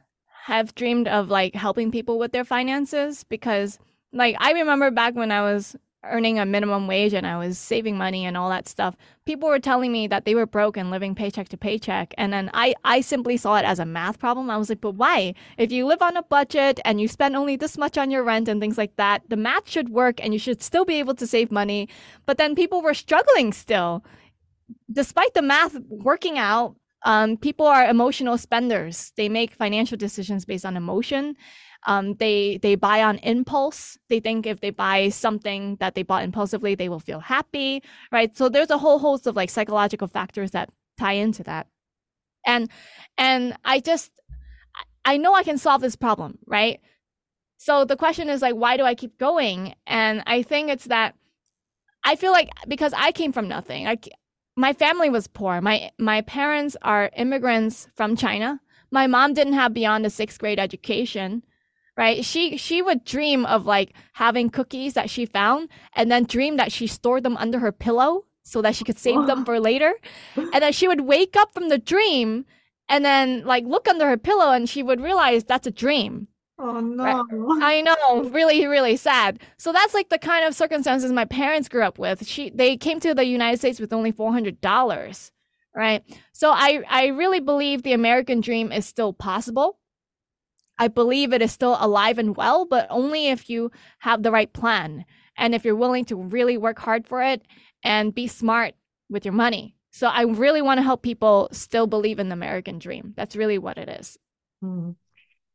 have 0.46 0.74
dreamed 0.74 1.10
of 1.10 1.30
like 1.30 1.54
helping 1.54 1.92
people 1.92 2.18
with 2.18 2.32
their 2.32 2.46
finances 2.46 3.26
because 3.26 3.80
like 4.14 4.38
I 4.40 4.54
remember 4.54 4.92
back 4.92 5.14
when 5.14 5.30
I 5.30 5.42
was 5.42 5.76
earning 6.04 6.40
a 6.40 6.46
minimum 6.46 6.88
wage 6.88 7.14
and 7.14 7.26
I 7.26 7.38
was 7.38 7.58
saving 7.58 7.98
money 7.98 8.26
and 8.26 8.38
all 8.38 8.50
that 8.50 8.68
stuff, 8.68 8.96
people 9.26 9.50
were 9.50 9.60
telling 9.60 9.92
me 9.92 10.08
that 10.08 10.26
they 10.26 10.36
were 10.36 10.46
broke 10.46 10.78
and 10.78 10.92
living 10.92 11.16
paycheck 11.16 11.50
to 11.50 11.58
paycheck. 11.58 12.14
And 12.18 12.32
then 12.32 12.50
I, 12.54 12.76
I 12.84 13.02
simply 13.02 13.38
saw 13.38 13.58
it 13.58 13.66
as 13.66 13.80
a 13.80 13.86
math 13.86 14.20
problem. 14.20 14.50
I 14.50 14.58
was 14.58 14.70
like, 14.70 14.82
but 14.82 14.96
why? 14.96 15.34
If 15.58 15.72
you 15.72 15.86
live 15.86 16.02
on 16.02 16.18
a 16.18 16.24
budget 16.24 16.80
and 16.86 17.02
you 17.02 17.08
spend 17.08 17.36
only 17.36 17.56
this 17.56 17.78
much 17.78 17.98
on 17.98 18.12
your 18.12 18.24
rent 18.24 18.48
and 18.48 18.62
things 18.62 18.78
like 18.78 18.96
that, 18.98 19.24
the 19.30 19.38
math 19.38 19.70
should 19.70 19.90
work 19.90 20.24
and 20.24 20.34
you 20.34 20.40
should 20.40 20.62
still 20.62 20.86
be 20.86 21.00
able 21.00 21.16
to 21.16 21.28
save 21.28 21.52
money. 21.52 21.90
But 22.26 22.38
then 22.38 22.56
people 22.56 22.82
were 22.82 22.94
struggling 22.94 23.54
still. 23.54 24.04
Despite 24.92 25.34
the 25.34 25.42
math 25.42 25.78
working 25.90 26.38
out, 26.38 26.76
um, 27.04 27.38
people 27.38 27.66
are 27.66 27.88
emotional 27.88 28.38
spenders. 28.38 29.14
They 29.18 29.30
make 29.30 29.54
financial 29.54 29.98
decisions 29.98 30.46
based 30.46 30.66
on 30.66 30.76
emotion 30.76 31.36
um, 31.86 32.16
they 32.16 32.60
they 32.62 32.76
buy 32.76 33.04
on 33.04 33.18
impulse. 33.20 33.98
They 34.10 34.20
think 34.20 34.46
if 34.46 34.60
they 34.60 34.72
buy 34.72 35.10
something 35.10 35.78
that 35.80 35.96
they 35.96 36.04
bought 36.04 36.24
impulsively, 36.24 36.76
they 36.76 36.90
will 36.90 37.00
feel 37.00 37.20
happy, 37.20 37.84
right? 38.12 38.36
So 38.36 38.50
there's 38.50 38.72
a 38.72 38.78
whole 38.78 39.00
host 39.00 39.28
of 39.28 39.36
like 39.36 39.50
psychological 39.50 40.08
factors 40.08 40.52
that 40.52 40.70
tie 40.98 41.14
into 41.14 41.44
that. 41.44 41.68
And 42.46 42.70
and 43.18 43.56
I 43.64 43.80
just 43.80 44.12
I 45.06 45.18
know 45.18 45.34
I 45.34 45.44
can 45.44 45.58
solve 45.58 45.82
this 45.82 45.96
problem, 45.96 46.40
right? 46.48 46.80
So 47.58 47.86
the 47.86 47.98
question 47.98 48.30
is 48.30 48.42
like, 48.42 48.56
why 48.56 48.78
do 48.78 48.84
I 48.84 48.96
keep 48.96 49.18
going? 49.18 49.76
And 49.88 50.24
I 50.28 50.44
think 50.44 50.70
it's 50.70 50.86
that 50.86 51.16
I 52.04 52.16
feel 52.16 52.32
like 52.32 52.50
because 52.68 52.94
I 52.94 53.12
came 53.12 53.32
from 53.32 53.48
nothing. 53.48 53.86
Like 53.86 54.10
my 54.58 54.74
family 54.74 55.10
was 55.10 55.28
poor. 55.28 55.62
My 55.62 55.92
my 55.98 56.22
parents 56.22 56.76
are 56.82 57.10
immigrants 57.16 57.88
from 57.96 58.18
China. 58.18 58.60
My 58.92 59.08
mom 59.08 59.34
didn't 59.34 59.54
have 59.54 59.74
beyond 59.74 60.06
a 60.06 60.10
sixth 60.10 60.40
grade 60.40 60.60
education 60.60 61.44
right? 61.98 62.24
She 62.24 62.58
she 62.58 62.82
would 62.82 63.04
dream 63.04 63.46
of 63.46 63.66
like 63.66 63.94
having 64.14 64.50
cookies 64.50 64.94
that 64.94 65.10
she 65.10 65.26
found 65.26 65.68
and 65.94 66.10
then 66.10 66.26
dream 66.26 66.58
that 66.58 66.72
she 66.72 66.88
stored 66.88 67.24
them 67.24 67.36
under 67.38 67.60
her 67.60 67.72
pillow 67.72 68.26
so 68.44 68.62
that 68.62 68.76
she 68.76 68.86
could 68.86 69.00
save 69.00 69.26
them 69.26 69.44
for 69.44 69.60
later. 69.60 69.94
And 70.36 70.62
then 70.64 70.72
she 70.72 70.88
would 70.88 71.02
wake 71.02 71.36
up 71.36 71.52
from 71.54 71.68
the 71.68 71.78
dream 71.78 72.46
and 72.88 73.04
then 73.04 73.44
like 73.46 73.66
look 73.66 73.88
under 73.88 74.08
her 74.08 74.18
pillow 74.18 74.52
and 74.52 74.70
she 74.70 74.84
would 74.84 75.02
realize 75.02 75.44
that's 75.44 75.68
a 75.68 75.72
dream. 75.72 76.28
Oh 76.60 76.80
no. 76.80 77.04
Right? 77.04 77.64
I 77.64 77.82
know, 77.82 78.24
really 78.30 78.66
really 78.66 78.98
sad. 78.98 79.40
So 79.58 79.72
that's 79.72 79.94
like 79.94 80.10
the 80.10 80.18
kind 80.18 80.46
of 80.46 80.56
circumstances 80.56 81.12
my 81.12 81.26
parents 81.26 81.70
grew 81.70 81.84
up 81.84 82.00
with. 82.00 82.26
She 82.28 82.50
they 82.50 82.78
came 82.78 83.00
to 83.02 83.14
the 83.14 83.26
United 83.26 83.58
States 83.58 83.80
with 83.80 83.94
only 83.94 84.12
$400, 84.12 85.32
right? 85.76 86.04
So 86.34 86.52
I 86.52 86.84
I 86.90 87.08
really 87.08 87.40
believe 87.40 87.84
the 87.84 87.94
American 87.94 88.42
dream 88.42 88.72
is 88.72 88.86
still 88.86 89.14
possible 89.14 89.78
I 90.80 90.88
believe 90.88 91.34
it 91.34 91.42
is 91.42 91.52
still 91.52 91.78
alive 91.80 92.18
and 92.20 92.36
well, 92.36 92.66
but 92.66 92.88
only 92.90 93.28
if 93.28 93.50
you 93.50 93.72
have 94.00 94.24
the 94.24 94.32
right 94.32 94.52
plan 94.52 95.06
and 95.36 95.56
if 95.56 95.66
you're 95.66 95.76
willing 95.76 96.06
to 96.06 96.16
really 96.16 96.58
work 96.58 96.80
hard 96.80 97.08
for 97.08 97.24
it 97.24 97.42
and 97.84 98.14
be 98.14 98.28
smart 98.28 98.76
with 99.10 99.26
your 99.26 99.34
money. 99.34 99.76
So 99.92 100.08
I 100.08 100.24
really 100.24 100.62
want 100.62 100.78
to 100.78 100.84
help 100.84 101.02
people 101.02 101.50
still 101.52 101.88
believe 101.88 102.20
in 102.20 102.30
the 102.30 102.34
American 102.34 102.78
dream. 102.78 103.14
That's 103.16 103.36
really 103.36 103.58
what 103.58 103.78
it 103.78 103.90
is. 103.90 104.18
Mm. 104.64 104.96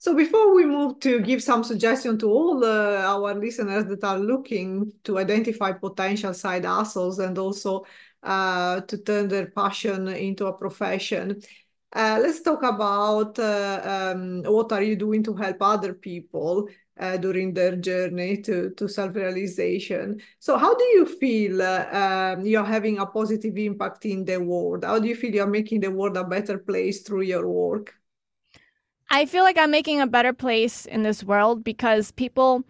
So 0.02 0.16
before 0.16 0.52
we 0.52 0.64
move 0.64 0.98
to 1.02 1.20
give 1.20 1.40
some 1.44 1.62
suggestion 1.62 2.18
to 2.18 2.28
all 2.28 2.64
uh, 2.64 3.04
our 3.06 3.36
listeners 3.36 3.84
that 3.84 4.02
are 4.02 4.18
looking 4.18 4.90
to 5.04 5.16
identify 5.18 5.70
potential 5.70 6.34
side 6.34 6.64
hustles 6.64 7.20
and 7.20 7.38
also 7.38 7.86
uh, 8.24 8.80
to 8.80 8.98
turn 8.98 9.28
their 9.28 9.46
passion 9.46 10.08
into 10.08 10.46
a 10.46 10.52
profession, 10.52 11.40
uh, 11.92 12.18
let's 12.20 12.42
talk 12.42 12.64
about 12.64 13.38
uh, 13.38 14.12
um, 14.12 14.42
what 14.42 14.72
are 14.72 14.82
you 14.82 14.96
doing 14.96 15.22
to 15.22 15.34
help 15.34 15.58
other 15.60 15.94
people 15.94 16.68
uh, 16.98 17.16
during 17.18 17.54
their 17.54 17.76
journey 17.76 18.42
to, 18.42 18.70
to 18.70 18.88
self-realization. 18.88 20.20
So 20.40 20.58
how 20.58 20.74
do 20.74 20.82
you 20.82 21.06
feel 21.06 21.62
uh, 21.62 22.34
um, 22.36 22.44
you're 22.44 22.64
having 22.64 22.98
a 22.98 23.06
positive 23.06 23.56
impact 23.56 24.04
in 24.06 24.24
the 24.24 24.38
world? 24.38 24.84
How 24.84 24.98
do 24.98 25.06
you 25.06 25.14
feel 25.14 25.32
you're 25.32 25.46
making 25.46 25.78
the 25.78 25.92
world 25.92 26.16
a 26.16 26.24
better 26.24 26.58
place 26.58 27.02
through 27.02 27.22
your 27.22 27.46
work? 27.46 27.94
I 29.12 29.26
feel 29.26 29.44
like 29.44 29.58
I'm 29.58 29.70
making 29.70 30.00
a 30.00 30.06
better 30.06 30.32
place 30.32 30.86
in 30.86 31.02
this 31.02 31.22
world 31.22 31.62
because 31.62 32.12
people 32.12 32.64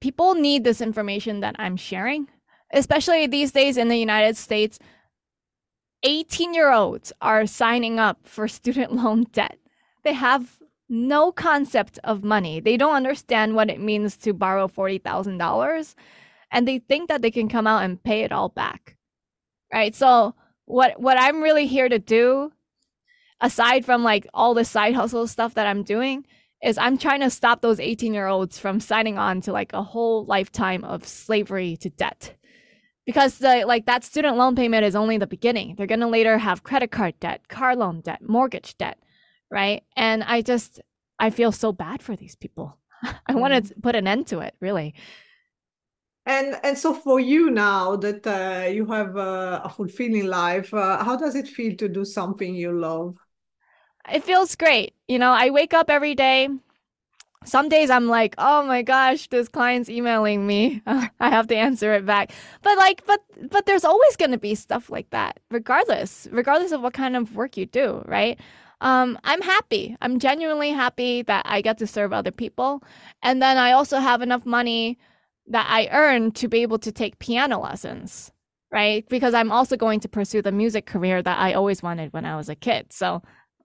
people 0.00 0.34
need 0.34 0.62
this 0.62 0.80
information 0.80 1.40
that 1.40 1.56
I'm 1.58 1.76
sharing, 1.76 2.28
especially 2.72 3.26
these 3.26 3.50
days 3.50 3.76
in 3.76 3.88
the 3.88 3.96
United 3.96 4.36
States 4.36 4.78
18 6.04 6.54
year 6.54 6.70
olds 6.72 7.12
are 7.20 7.44
signing 7.44 7.98
up 7.98 8.20
for 8.22 8.46
student 8.46 8.92
loan 9.02 9.24
debt. 9.32 9.58
They 10.04 10.12
have 10.12 10.60
no 10.88 11.32
concept 11.32 11.98
of 12.04 12.22
money. 12.22 12.60
They 12.60 12.76
don't 12.76 12.94
understand 12.94 13.56
what 13.56 13.68
it 13.68 13.80
means 13.80 14.16
to 14.18 14.32
borrow 14.32 14.68
$40,000 14.68 15.94
and 16.52 16.68
they 16.68 16.78
think 16.78 17.08
that 17.08 17.20
they 17.20 17.32
can 17.32 17.48
come 17.48 17.66
out 17.66 17.82
and 17.82 18.02
pay 18.02 18.22
it 18.22 18.30
all 18.30 18.48
back. 18.48 18.96
Right? 19.72 19.94
So 19.94 20.36
what 20.66 21.00
what 21.00 21.18
I'm 21.18 21.42
really 21.42 21.66
here 21.66 21.88
to 21.88 21.98
do 21.98 22.52
aside 23.40 23.84
from 23.84 24.02
like 24.02 24.26
all 24.34 24.54
the 24.54 24.64
side 24.64 24.94
hustle 24.94 25.26
stuff 25.26 25.54
that 25.54 25.66
I'm 25.66 25.82
doing 25.82 26.26
is 26.62 26.76
I'm 26.76 26.98
trying 26.98 27.20
to 27.20 27.30
stop 27.30 27.62
those 27.62 27.80
18 27.80 28.12
year 28.12 28.26
olds 28.26 28.58
from 28.58 28.80
signing 28.80 29.18
on 29.18 29.40
to 29.42 29.52
like 29.52 29.72
a 29.72 29.82
whole 29.82 30.24
lifetime 30.26 30.84
of 30.84 31.06
slavery 31.06 31.76
to 31.78 31.90
debt 31.90 32.36
because 33.06 33.38
the 33.38 33.64
like 33.66 33.86
that 33.86 34.04
student 34.04 34.36
loan 34.36 34.54
payment 34.54 34.84
is 34.84 34.94
only 34.94 35.18
the 35.18 35.26
beginning. 35.26 35.74
They're 35.74 35.86
going 35.86 36.00
to 36.00 36.06
later 36.06 36.38
have 36.38 36.62
credit 36.62 36.90
card 36.90 37.18
debt, 37.18 37.48
car 37.48 37.74
loan 37.74 38.02
debt, 38.02 38.22
mortgage 38.22 38.76
debt, 38.78 38.98
right? 39.50 39.82
And 39.96 40.22
I 40.22 40.42
just 40.42 40.80
I 41.18 41.30
feel 41.30 41.52
so 41.52 41.72
bad 41.72 42.02
for 42.02 42.14
these 42.14 42.36
people. 42.36 42.78
I 43.26 43.34
want 43.34 43.66
to 43.66 43.74
put 43.80 43.96
an 43.96 44.06
end 44.06 44.26
to 44.28 44.40
it, 44.40 44.54
really. 44.60 44.94
And 46.26 46.56
and 46.62 46.76
so 46.78 46.94
for 46.94 47.18
you 47.18 47.50
now 47.50 47.96
that 47.96 48.26
uh, 48.26 48.68
you 48.68 48.86
have 48.86 49.16
uh, 49.16 49.62
a 49.64 49.68
fulfilling 49.70 50.26
life, 50.26 50.72
uh, 50.72 51.02
how 51.02 51.16
does 51.16 51.34
it 51.34 51.48
feel 51.48 51.74
to 51.76 51.88
do 51.88 52.04
something 52.04 52.54
you 52.54 52.72
love? 52.72 53.16
It 54.12 54.24
feels 54.24 54.56
great. 54.56 54.94
You 55.08 55.18
know, 55.18 55.32
I 55.32 55.50
wake 55.50 55.74
up 55.74 55.90
every 55.90 56.14
day 56.14 56.48
some 57.44 57.68
days 57.68 57.88
I'm 57.88 58.06
like, 58.06 58.34
oh 58.38 58.64
my 58.64 58.82
gosh, 58.82 59.28
this 59.28 59.48
client's 59.48 59.88
emailing 59.88 60.46
me. 60.46 60.82
I 60.86 61.10
have 61.20 61.46
to 61.48 61.56
answer 61.56 61.94
it 61.94 62.04
back. 62.04 62.32
But 62.62 62.76
like, 62.76 63.04
but 63.06 63.20
but 63.50 63.66
there's 63.66 63.84
always 63.84 64.16
going 64.16 64.32
to 64.32 64.38
be 64.38 64.54
stuff 64.54 64.90
like 64.90 65.08
that, 65.10 65.40
regardless, 65.50 66.28
regardless 66.30 66.72
of 66.72 66.82
what 66.82 66.92
kind 66.92 67.16
of 67.16 67.34
work 67.34 67.56
you 67.56 67.66
do, 67.66 68.02
right? 68.06 68.38
Um, 68.82 69.18
I'm 69.24 69.42
happy. 69.42 69.96
I'm 70.00 70.18
genuinely 70.18 70.70
happy 70.70 71.22
that 71.22 71.42
I 71.46 71.60
get 71.60 71.78
to 71.78 71.86
serve 71.86 72.12
other 72.12 72.30
people, 72.30 72.82
and 73.22 73.40
then 73.42 73.56
I 73.56 73.72
also 73.72 73.98
have 73.98 74.22
enough 74.22 74.44
money 74.44 74.98
that 75.46 75.66
I 75.68 75.88
earn 75.90 76.32
to 76.32 76.48
be 76.48 76.62
able 76.62 76.78
to 76.80 76.92
take 76.92 77.18
piano 77.18 77.58
lessons, 77.58 78.30
right? 78.70 79.06
Because 79.08 79.34
I'm 79.34 79.50
also 79.50 79.76
going 79.76 80.00
to 80.00 80.08
pursue 80.08 80.42
the 80.42 80.52
music 80.52 80.86
career 80.86 81.22
that 81.22 81.38
I 81.38 81.54
always 81.54 81.82
wanted 81.82 82.12
when 82.12 82.24
I 82.24 82.36
was 82.36 82.48
a 82.48 82.54
kid. 82.54 82.92
So 82.92 83.22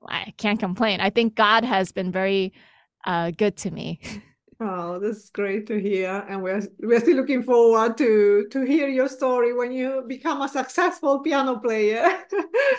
I 0.08 0.34
can't 0.38 0.60
complain. 0.60 1.00
I 1.02 1.10
think 1.10 1.36
God 1.36 1.64
has 1.64 1.92
been 1.92 2.12
very 2.12 2.54
uh, 3.06 3.32
good 3.32 3.58
to 3.58 3.72
me. 3.72 4.00
Oh, 4.58 5.00
that's 5.00 5.30
great 5.32 5.68
to 5.68 5.78
hear, 5.78 6.24
and 6.30 6.42
we're 6.42 6.62
we're 6.80 7.02
still 7.02 7.18
looking 7.18 7.44
forward 7.44 7.98
to 7.98 8.48
to 8.52 8.62
hear 8.62 8.88
your 8.88 9.10
story 9.10 9.54
when 9.54 9.74
you 9.74 10.06
become 10.08 10.42
a 10.42 10.48
successful 10.48 11.20
piano 11.20 11.60
player. 11.60 12.08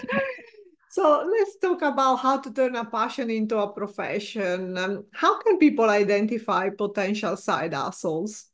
so 0.88 1.28
let's 1.30 1.58
talk 1.58 1.82
about 1.82 2.16
how 2.16 2.38
to 2.40 2.50
turn 2.50 2.76
a 2.76 2.84
passion 2.86 3.28
into 3.28 3.58
a 3.58 3.70
profession. 3.70 4.78
Um, 4.78 5.04
how 5.12 5.38
can 5.42 5.58
people 5.58 5.90
identify 5.90 6.70
potential 6.70 7.36
side 7.36 7.74
hustles? 7.74 8.46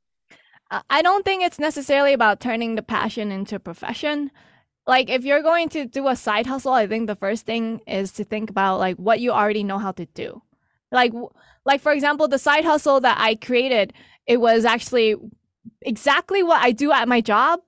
I 0.90 1.02
don't 1.02 1.24
think 1.24 1.44
it's 1.44 1.60
necessarily 1.60 2.14
about 2.14 2.40
turning 2.40 2.74
the 2.74 2.82
passion 2.82 3.30
into 3.30 3.56
a 3.56 3.60
profession. 3.60 4.32
Like 4.86 5.10
if 5.10 5.24
you're 5.24 5.42
going 5.42 5.68
to 5.70 5.86
do 5.86 6.08
a 6.08 6.16
side 6.16 6.46
hustle, 6.46 6.72
I 6.72 6.86
think 6.86 7.06
the 7.06 7.16
first 7.16 7.46
thing 7.46 7.80
is 7.86 8.12
to 8.12 8.24
think 8.24 8.50
about 8.50 8.78
like 8.78 8.96
what 8.96 9.20
you 9.20 9.30
already 9.30 9.62
know 9.62 9.78
how 9.78 9.92
to 9.92 10.06
do. 10.06 10.42
Like 10.90 11.12
like 11.64 11.80
for 11.80 11.92
example, 11.92 12.28
the 12.28 12.38
side 12.38 12.64
hustle 12.64 13.00
that 13.00 13.18
I 13.20 13.36
created, 13.36 13.92
it 14.26 14.40
was 14.40 14.64
actually 14.64 15.16
exactly 15.80 16.42
what 16.42 16.62
I 16.62 16.72
do 16.72 16.90
at 16.90 17.08
my 17.08 17.20
job, 17.20 17.60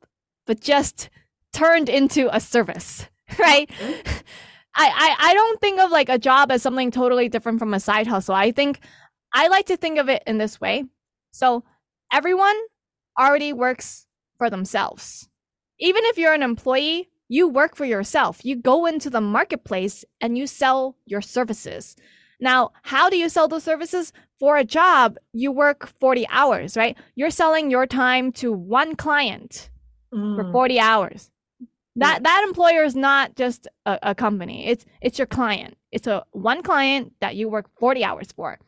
but 0.46 0.60
just 0.60 1.10
turned 1.52 1.88
into 1.88 2.34
a 2.34 2.40
service, 2.40 3.06
right? 3.38 3.70
I, 4.76 4.88
I, 4.88 5.16
I 5.30 5.34
don't 5.34 5.60
think 5.60 5.80
of 5.80 5.90
like 5.90 6.08
a 6.08 6.18
job 6.18 6.50
as 6.50 6.62
something 6.62 6.90
totally 6.90 7.28
different 7.28 7.60
from 7.60 7.74
a 7.74 7.80
side 7.80 8.08
hustle. 8.08 8.34
I 8.34 8.50
think 8.50 8.80
I 9.32 9.46
like 9.48 9.66
to 9.66 9.76
think 9.76 9.98
of 9.98 10.08
it 10.08 10.22
in 10.26 10.38
this 10.38 10.60
way. 10.60 10.84
So 11.30 11.64
everyone 12.12 12.56
already 13.18 13.52
works 13.52 14.06
for 14.36 14.50
themselves. 14.50 15.28
Even 15.78 16.04
if 16.06 16.18
you're 16.18 16.34
an 16.34 16.42
employee, 16.42 17.10
you 17.28 17.48
work 17.48 17.76
for 17.76 17.84
yourself. 17.84 18.44
You 18.44 18.56
go 18.56 18.86
into 18.86 19.10
the 19.10 19.20
marketplace 19.20 20.04
and 20.20 20.38
you 20.38 20.46
sell 20.46 20.96
your 21.06 21.20
services. 21.20 21.96
Now, 22.40 22.72
how 22.82 23.08
do 23.08 23.16
you 23.16 23.28
sell 23.28 23.48
those 23.48 23.64
services? 23.64 24.12
For 24.38 24.56
a 24.56 24.64
job, 24.64 25.16
you 25.32 25.50
work 25.52 25.86
40 26.00 26.26
hours, 26.28 26.76
right? 26.76 26.96
You're 27.14 27.30
selling 27.30 27.70
your 27.70 27.86
time 27.86 28.32
to 28.32 28.52
one 28.52 28.96
client 28.96 29.70
mm. 30.12 30.36
for 30.36 30.52
40 30.52 30.78
hours. 30.78 31.30
That 31.96 32.24
that 32.24 32.44
employer 32.44 32.82
is 32.82 32.96
not 32.96 33.36
just 33.36 33.68
a, 33.86 33.98
a 34.02 34.14
company. 34.16 34.66
It's 34.66 34.84
it's 35.00 35.16
your 35.16 35.28
client. 35.28 35.76
It's 35.92 36.08
a 36.08 36.24
one 36.32 36.62
client 36.62 37.12
that 37.20 37.36
you 37.36 37.48
work 37.48 37.70
40 37.78 38.02
hours 38.02 38.32
for. 38.32 38.58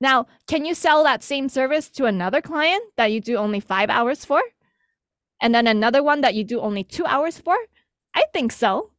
Now, 0.00 0.26
can 0.46 0.64
you 0.64 0.74
sell 0.74 1.02
that 1.02 1.24
same 1.24 1.48
service 1.48 1.88
to 1.90 2.04
another 2.04 2.40
client 2.40 2.84
that 2.96 3.10
you 3.10 3.20
do 3.20 3.34
only 3.34 3.58
5 3.58 3.90
hours 3.90 4.24
for? 4.24 4.40
And 5.40 5.54
then 5.54 5.66
another 5.66 6.02
one 6.02 6.20
that 6.22 6.34
you 6.34 6.44
do 6.44 6.60
only 6.60 6.84
2 6.84 7.06
hours 7.06 7.38
for? 7.38 7.56
I 8.14 8.24
think 8.32 8.52
so. 8.52 8.90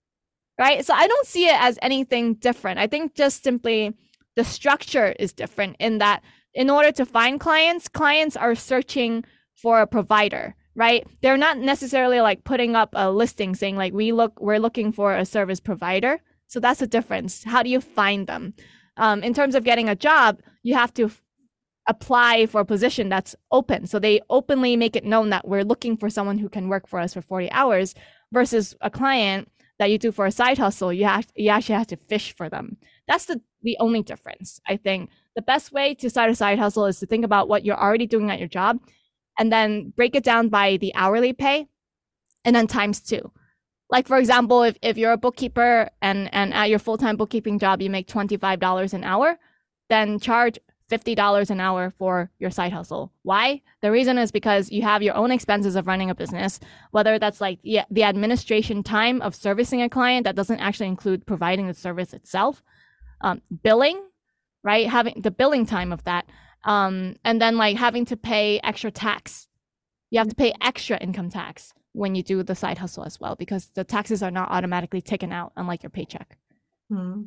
Right? 0.58 0.86
So 0.86 0.94
I 0.94 1.08
don't 1.08 1.28
see 1.28 1.48
it 1.48 1.60
as 1.60 1.80
anything 1.82 2.36
different. 2.36 2.80
I 2.80 2.88
think 2.88 3.16
just 3.16 3.44
simply 3.44 3.96
the 4.36 4.44
structure 4.44 5.16
is 5.20 5.34
different 5.34 5.78
in 5.80 6.00
that 6.00 6.22
in 6.54 6.70
order 6.70 6.92
to 6.92 7.06
find 7.06 7.40
clients, 7.40 7.88
clients 7.88 8.36
are 8.36 8.56
searching 8.56 9.24
for 9.56 9.82
a 9.82 9.88
provider 9.88 10.56
right? 10.80 11.06
They're 11.22 11.38
not 11.38 11.58
necessarily 11.58 12.22
like 12.22 12.46
putting 12.46 12.74
up 12.74 12.92
a 12.94 13.12
listing 13.12 13.54
saying 13.54 13.76
like 13.76 13.94
we 13.94 14.14
look 14.14 14.40
we're 14.40 14.60
looking 14.60 14.94
for 14.94 15.14
a 15.14 15.26
service 15.26 15.60
provider. 15.60 16.22
So 16.48 16.62
that's 16.62 16.80
the 16.80 16.88
difference. 16.88 17.44
How 17.44 17.62
do 17.64 17.70
you 17.70 17.82
find 17.82 18.28
them? 18.28 18.54
Um, 18.96 19.22
in 19.22 19.34
terms 19.34 19.56
of 19.56 19.66
getting 19.66 19.90
a 19.90 19.96
job, 19.96 20.40
you 20.64 20.76
have 20.76 20.94
to 20.96 21.12
apply 21.90 22.46
for 22.46 22.62
a 22.62 22.66
position 22.66 23.10
that's 23.10 23.36
open. 23.52 23.88
So 23.88 23.98
they 23.98 24.22
openly 24.30 24.76
make 24.78 24.96
it 24.96 25.04
known 25.04 25.32
that 25.32 25.48
we're 25.48 25.64
looking 25.64 25.98
for 25.98 26.08
someone 26.10 26.38
who 26.38 26.48
can 26.48 26.70
work 26.70 26.88
for 26.88 27.00
us 27.00 27.16
for 27.16 27.22
40 27.22 27.52
hours 27.52 27.96
versus 28.32 28.76
a 28.80 28.92
client 28.92 29.52
that 29.80 29.90
you 29.90 29.98
do 29.98 30.12
for 30.12 30.28
a 30.28 30.32
side 30.32 30.60
hustle. 30.60 30.94
You 30.94 31.06
have 31.06 31.28
you 31.36 31.50
actually 31.50 31.76
have 31.76 31.88
to 31.88 31.98
fish 31.98 32.36
for 32.36 32.48
them. 32.48 32.78
That's 33.08 33.26
the 33.26 33.42
the 33.64 33.76
only 33.80 34.04
difference. 34.04 34.62
I 34.68 34.78
think 34.78 35.10
the 35.36 35.42
best 35.42 35.72
way 35.72 35.96
to 35.96 36.10
start 36.10 36.30
a 36.30 36.36
side 36.36 36.60
hustle 36.60 36.86
is 36.86 37.00
to 37.00 37.08
think 37.08 37.26
about 37.26 37.50
what 37.50 37.66
you're 37.66 37.80
already 37.80 38.06
doing 38.06 38.30
at 38.30 38.40
your 38.40 38.48
job 38.48 38.80
and 39.40 39.52
then 39.52 39.92
break 39.96 40.16
it 40.16 40.24
down 40.24 40.50
by 40.50 40.78
the 40.78 40.94
hourly 40.94 41.34
pay 41.34 41.68
and 42.46 42.56
then 42.56 42.68
times 42.68 43.00
two. 43.02 43.32
Like 43.90 44.08
for 44.08 44.18
example, 44.18 44.62
if, 44.62 44.78
if 44.84 44.98
you're 44.98 45.14
a 45.14 45.18
bookkeeper 45.18 45.90
and, 46.04 46.32
and 46.34 46.54
at 46.54 46.70
your 46.70 46.78
full-time 46.78 47.18
bookkeeping 47.18 47.58
job 47.58 47.82
you 47.82 47.90
make 47.90 48.08
$25 48.08 48.94
an 48.94 49.04
hour, 49.04 49.40
then 49.90 50.20
charge 50.20 50.60
$50 50.90 51.50
an 51.50 51.60
hour 51.60 51.94
for 51.98 52.32
your 52.40 52.50
side 52.50 52.74
hustle. 52.74 53.12
Why? 53.24 53.62
The 53.82 53.92
reason 53.92 54.18
is 54.18 54.32
because 54.32 54.72
you 54.72 54.82
have 54.82 55.04
your 55.04 55.16
own 55.16 55.32
expenses 55.32 55.76
of 55.76 55.88
running 55.88 56.10
a 56.10 56.16
business, 56.16 56.60
whether 56.92 57.20
that's 57.20 57.40
like 57.40 57.62
the, 57.62 57.82
the 57.92 58.04
administration 58.04 58.84
time 58.84 59.22
of 59.22 59.36
servicing 59.36 59.82
a 59.82 59.90
client 59.90 60.24
that 60.24 60.36
doesn't 60.36 60.60
actually 60.60 60.88
include 60.88 61.26
providing 61.26 61.68
the 61.68 61.74
service 61.74 62.14
itself, 62.14 62.64
um, 63.22 63.42
billing, 63.64 64.02
right? 64.64 64.88
Having 64.88 65.22
the 65.22 65.32
billing 65.32 65.66
time 65.66 65.94
of 65.94 66.04
that, 66.06 66.26
um, 66.66 67.16
and 67.24 67.42
then 67.42 67.58
like 67.58 67.78
having 67.78 68.06
to 68.06 68.18
pay 68.18 68.60
extra 68.64 68.92
tax. 68.92 69.48
You 70.10 70.20
have 70.20 70.30
to 70.30 70.36
pay 70.36 70.54
extra 70.60 70.98
income 70.98 71.30
tax 71.30 71.74
when 71.94 72.16
you 72.16 72.24
do 72.24 72.42
the 72.44 72.56
side 72.56 72.80
hustle 72.80 73.04
as 73.04 73.20
well 73.20 73.36
because 73.36 73.68
the 73.76 73.84
taxes 73.84 74.24
are 74.24 74.32
not 74.32 74.50
automatically 74.50 75.02
taken 75.02 75.32
out 75.32 75.54
unlike 75.56 75.84
your 75.84 75.90
paycheck. 75.90 76.38
Hmm. 76.92 77.24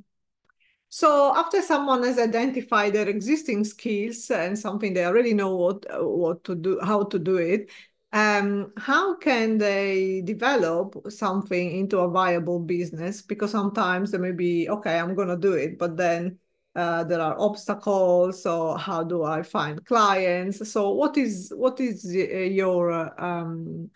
So 0.94 1.34
after 1.34 1.62
someone 1.62 2.02
has 2.02 2.18
identified 2.18 2.92
their 2.92 3.08
existing 3.08 3.64
skills 3.64 4.30
and 4.30 4.58
something 4.58 4.92
they 4.92 5.06
already 5.06 5.32
know 5.32 5.56
what 5.56 5.86
what 6.02 6.44
to 6.44 6.54
do, 6.54 6.78
how 6.82 7.04
to 7.04 7.18
do 7.18 7.38
it, 7.38 7.70
um, 8.12 8.74
how 8.76 9.16
can 9.16 9.56
they 9.56 10.20
develop 10.20 10.94
something 11.10 11.72
into 11.78 11.96
a 12.00 12.10
viable 12.10 12.60
business? 12.60 13.22
Because 13.22 13.52
sometimes 13.52 14.10
they 14.10 14.18
may 14.18 14.32
be 14.32 14.68
okay, 14.68 14.98
I'm 14.98 15.14
gonna 15.14 15.38
do 15.38 15.54
it, 15.54 15.78
but 15.78 15.96
then 15.96 16.38
uh, 16.76 17.04
there 17.04 17.22
are 17.22 17.38
obstacles 17.38 18.42
so 18.42 18.74
how 18.74 19.04
do 19.04 19.24
i 19.24 19.42
find 19.42 19.84
clients 19.84 20.70
so 20.72 20.90
what 20.92 21.18
is 21.18 21.52
what 21.54 21.78
is 21.80 22.06
uh, 22.06 22.18
your 22.18 22.90
um, 23.22 23.90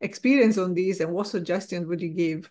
experience 0.00 0.56
on 0.56 0.72
this 0.72 1.00
and 1.00 1.12
what 1.12 1.26
suggestions 1.26 1.86
would 1.88 2.00
you 2.00 2.08
give 2.08 2.48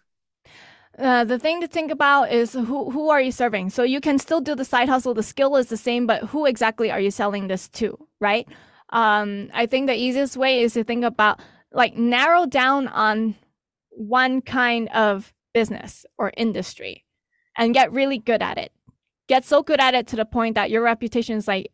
uh, 1.00 1.24
the 1.24 1.40
thing 1.40 1.62
to 1.62 1.68
think 1.68 1.92
about 1.92 2.32
is 2.32 2.54
who 2.54 2.92
who 2.92 3.10
are 3.10 3.22
you 3.22 3.32
serving 3.32 3.70
so 3.70 3.84
you 3.84 4.02
can 4.02 4.20
still 4.20 4.42
do 4.42 4.56
the 4.56 4.66
side 4.66 4.90
hustle 4.90 5.14
the 5.14 5.24
skill 5.24 5.56
is 5.56 5.68
the 5.68 5.78
same 5.78 6.06
but 6.06 6.24
who 6.26 6.46
exactly 6.46 6.92
are 6.92 7.00
you 7.00 7.12
selling 7.12 7.48
this 7.48 7.68
to 7.70 7.98
right 8.20 8.48
um, 8.90 9.50
i 9.54 9.66
think 9.66 9.88
the 9.88 9.96
easiest 9.96 10.38
way 10.38 10.62
is 10.62 10.74
to 10.74 10.84
think 10.84 11.04
about 11.04 11.40
like 11.72 11.96
narrow 11.96 12.46
down 12.46 12.88
on 12.88 13.36
one 13.92 14.42
kind 14.42 14.90
of 14.90 15.34
business 15.54 16.06
or 16.18 16.32
industry 16.38 17.06
and 17.58 17.74
get 17.74 17.92
really 17.92 18.18
good 18.18 18.42
at 18.42 18.58
it 18.58 18.72
get 19.30 19.46
so 19.46 19.64
good 19.64 19.80
at 19.80 19.94
it 19.94 20.08
to 20.08 20.18
the 20.18 20.26
point 20.26 20.56
that 20.56 20.70
your 20.70 20.82
reputation 20.82 21.38
is 21.38 21.48
like, 21.48 21.72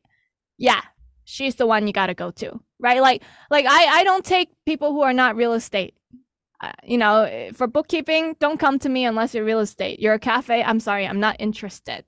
yeah, 0.58 0.82
she's 1.24 1.56
the 1.56 1.66
one 1.66 1.88
you 1.88 1.94
got 1.94 2.08
to 2.08 2.14
go 2.14 2.30
to, 2.30 2.60
right? 2.80 3.02
Like, 3.02 3.24
like 3.50 3.66
I, 3.66 4.00
I 4.00 4.04
don't 4.04 4.24
take 4.24 4.50
people 4.66 4.92
who 4.92 5.02
are 5.02 5.14
not 5.14 5.36
real 5.36 5.54
estate. 5.54 5.96
Uh, 6.62 6.72
you 6.84 6.98
know, 6.98 7.50
for 7.54 7.68
bookkeeping, 7.68 8.36
don't 8.40 8.60
come 8.60 8.80
to 8.80 8.90
me 8.90 9.06
unless 9.06 9.34
you're 9.34 9.46
real 9.46 9.60
estate. 9.60 10.00
You're 10.00 10.14
a 10.14 10.20
cafe. 10.20 10.64
I'm 10.64 10.80
sorry, 10.80 11.06
I'm 11.08 11.20
not 11.20 11.36
interested. 11.40 12.06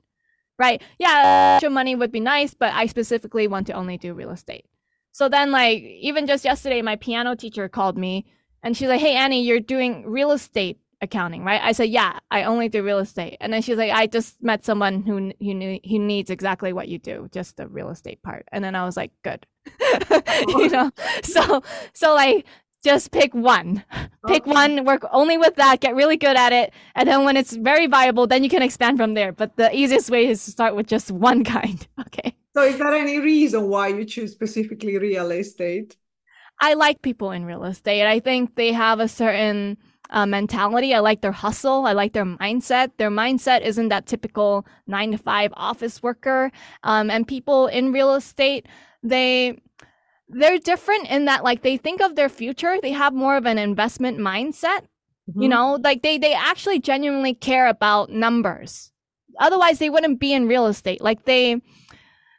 Right? 0.60 0.81
Yeah, 0.97 1.60
your 1.62 1.69
money 1.69 1.95
would 1.95 2.12
be 2.12 2.19
nice, 2.19 2.55
but 2.55 2.73
I 2.73 2.88
specifically 2.88 3.47
want 3.47 3.67
to 3.67 3.73
only 3.73 3.97
do 3.97 4.13
real 4.13 4.31
estate. 4.31 4.65
So 5.12 5.29
then, 5.29 5.51
like, 5.51 5.81
even 5.83 6.25
just 6.25 6.45
yesterday, 6.45 6.81
my 6.81 6.95
piano 6.95 7.36
teacher 7.36 7.69
called 7.69 7.97
me 7.97 8.25
and 8.63 8.75
she's 8.75 8.88
like, 8.88 9.01
"Hey, 9.01 9.15
Annie, 9.15 9.43
you're 9.43 9.60
doing 9.60 10.05
real 10.07 10.31
estate 10.31 10.79
accounting, 11.01 11.43
right? 11.43 11.62
I 11.63 11.71
said, 11.71 11.89
yeah, 11.89 12.19
I 12.31 12.43
only 12.43 12.69
do 12.69 12.83
real 12.83 12.99
estate. 12.99 13.38
And 13.39 13.53
then 13.53 13.62
she's 13.62 13.77
like, 13.77 13.91
I 13.91 14.07
just 14.07 14.41
met 14.41 14.65
someone 14.65 15.03
who 15.03 15.31
who 15.39 15.53
knew 15.53 15.79
he 15.83 15.99
needs 15.99 16.29
exactly 16.29 16.73
what 16.73 16.88
you 16.88 16.97
do, 16.97 17.29
just 17.31 17.57
the 17.57 17.67
real 17.67 17.89
estate 17.89 18.21
part. 18.23 18.45
And 18.51 18.63
then 18.63 18.75
I 18.75 18.86
was 18.86 18.97
like, 18.97 19.12
good, 19.23 19.45
you 20.47 20.69
know. 20.71 20.91
So 21.23 21.62
so 21.93 22.15
like 22.15 22.45
just 22.88 23.12
pick 23.12 23.34
one, 23.34 23.84
pick 24.28 24.43
okay. 24.43 24.52
one, 24.52 24.86
work 24.86 25.04
only 25.12 25.38
with 25.38 25.56
that, 25.58 25.82
get 25.82 25.93
really 25.93 26.17
good 26.17 26.38
at 26.38 26.54
it, 26.54 26.73
and 26.95 27.08
then 27.08 27.26
when 27.26 27.36
it's 27.36 27.54
very 27.56 27.88
viable, 27.88 28.28
then 28.28 28.43
you 28.43 28.50
can 28.50 28.63
expand 28.63 28.97
from 28.97 29.13
there. 29.13 29.32
But 29.34 29.58
the 29.58 29.69
easiest 29.76 30.10
way 30.10 30.28
is 30.28 30.43
to 30.45 30.52
start 30.52 30.76
with 30.76 30.88
just 30.88 31.12
one 31.30 31.43
kind. 31.43 31.86
Okay. 32.08 32.36
So 32.56 32.63
is 32.63 32.78
there 32.80 32.95
any 32.95 33.19
reason 33.19 33.67
why 33.67 33.89
you 33.89 34.06
choose 34.06 34.32
specifically 34.32 34.97
real 34.97 35.30
estate? 35.30 35.95
I 36.60 36.73
like 36.73 37.04
people 37.04 37.30
in 37.32 37.45
real 37.45 37.65
estate. 37.65 38.08
I 38.08 38.19
think 38.19 38.56
they 38.56 38.71
have 38.71 39.00
a 39.00 39.08
certain 39.08 39.78
uh, 40.10 40.26
mentality. 40.26 40.93
I 40.93 41.00
like 41.00 41.21
their 41.21 41.32
hustle. 41.32 41.86
I 41.86 41.93
like 41.93 42.13
their 42.13 42.26
mindset. 42.26 42.91
Their 42.97 43.12
mindset 43.12 43.62
isn't 43.62 43.89
that 43.89 44.08
typical 44.08 44.65
nine 44.88 45.12
to 45.12 45.17
five 45.19 45.52
office 45.56 46.02
worker. 46.02 46.52
Um, 46.84 47.12
and 47.12 47.28
people 47.28 47.67
in 47.67 47.91
real 47.91 48.15
estate, 48.15 48.65
they 49.04 49.60
they're 50.30 50.60
different 50.60 51.10
in 51.10 51.26
that 51.26 51.44
like 51.44 51.62
they 51.62 51.78
think 51.78 52.02
of 52.02 52.16
their 52.16 52.30
future. 52.30 52.78
They 52.82 52.92
have 52.92 53.13
more 53.13 53.38
of 53.38 53.46
an 53.46 53.58
investment 53.58 54.18
mindset. 54.18 54.82
Mm-hmm. 55.30 55.42
You 55.42 55.50
know, 55.50 55.80
like 55.84 56.02
they 56.02 56.18
they 56.18 56.34
actually 56.34 56.80
genuinely 56.80 57.34
care 57.34 57.68
about 57.68 58.12
numbers. 58.12 58.92
Otherwise, 59.40 59.80
they 59.80 59.90
wouldn't 59.90 60.20
be 60.20 60.34
in 60.34 60.48
real 60.48 60.68
estate. 60.68 61.02
Like 61.02 61.26
they 61.26 61.62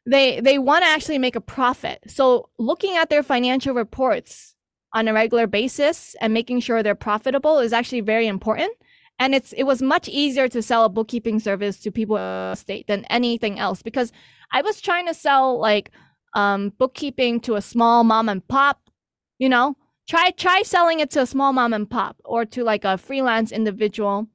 they 0.07 0.41
they 0.41 0.59
want 0.59 0.85
to 0.85 0.89
actually 0.89 1.19
make 1.19 1.37
a 1.37 1.41
profit. 1.41 2.01
So 2.07 2.49
looking 2.59 2.97
at 2.97 3.11
their 3.11 3.23
financial 3.23 3.75
reports 3.75 4.55
on 4.95 5.09
a 5.09 5.13
regular 5.13 5.47
basis 5.47 6.17
and 6.21 6.33
making 6.33 6.61
sure 6.61 6.83
they're 6.83 6.95
profitable 6.95 7.59
is 7.59 7.73
actually 7.73 8.01
very 8.01 8.27
important. 8.27 8.73
And 9.19 9.35
it's 9.35 9.53
it 9.53 9.65
was 9.65 9.83
much 9.83 10.09
easier 10.09 10.49
to 10.49 10.63
sell 10.63 10.85
a 10.85 10.89
bookkeeping 10.89 11.41
service 11.41 11.79
to 11.81 11.91
people 11.91 12.17
in 12.17 12.23
the 12.23 12.55
state 12.55 12.87
than 12.87 13.05
anything 13.07 13.59
else 13.59 13.83
because 13.83 14.13
I 14.53 14.63
was 14.63 14.81
trying 14.81 15.07
to 15.07 15.15
sell 15.15 15.59
like 15.59 15.91
um, 16.35 16.71
bookkeeping 16.79 17.41
to 17.41 17.55
a 17.57 17.63
small 17.63 18.05
mom 18.05 18.29
and 18.29 18.47
pop, 18.47 18.91
you 19.39 19.49
know, 19.49 19.77
try 20.09 20.31
try 20.31 20.63
selling 20.63 21.01
it 21.01 21.11
to 21.11 21.23
a 21.23 21.27
small 21.27 21.53
mom 21.53 21.73
and 21.73 21.89
pop 21.89 22.17
or 22.25 22.45
to 22.47 22.65
like 22.65 22.85
a 22.85 22.99
freelance 22.99 23.53
individual. 23.53 24.27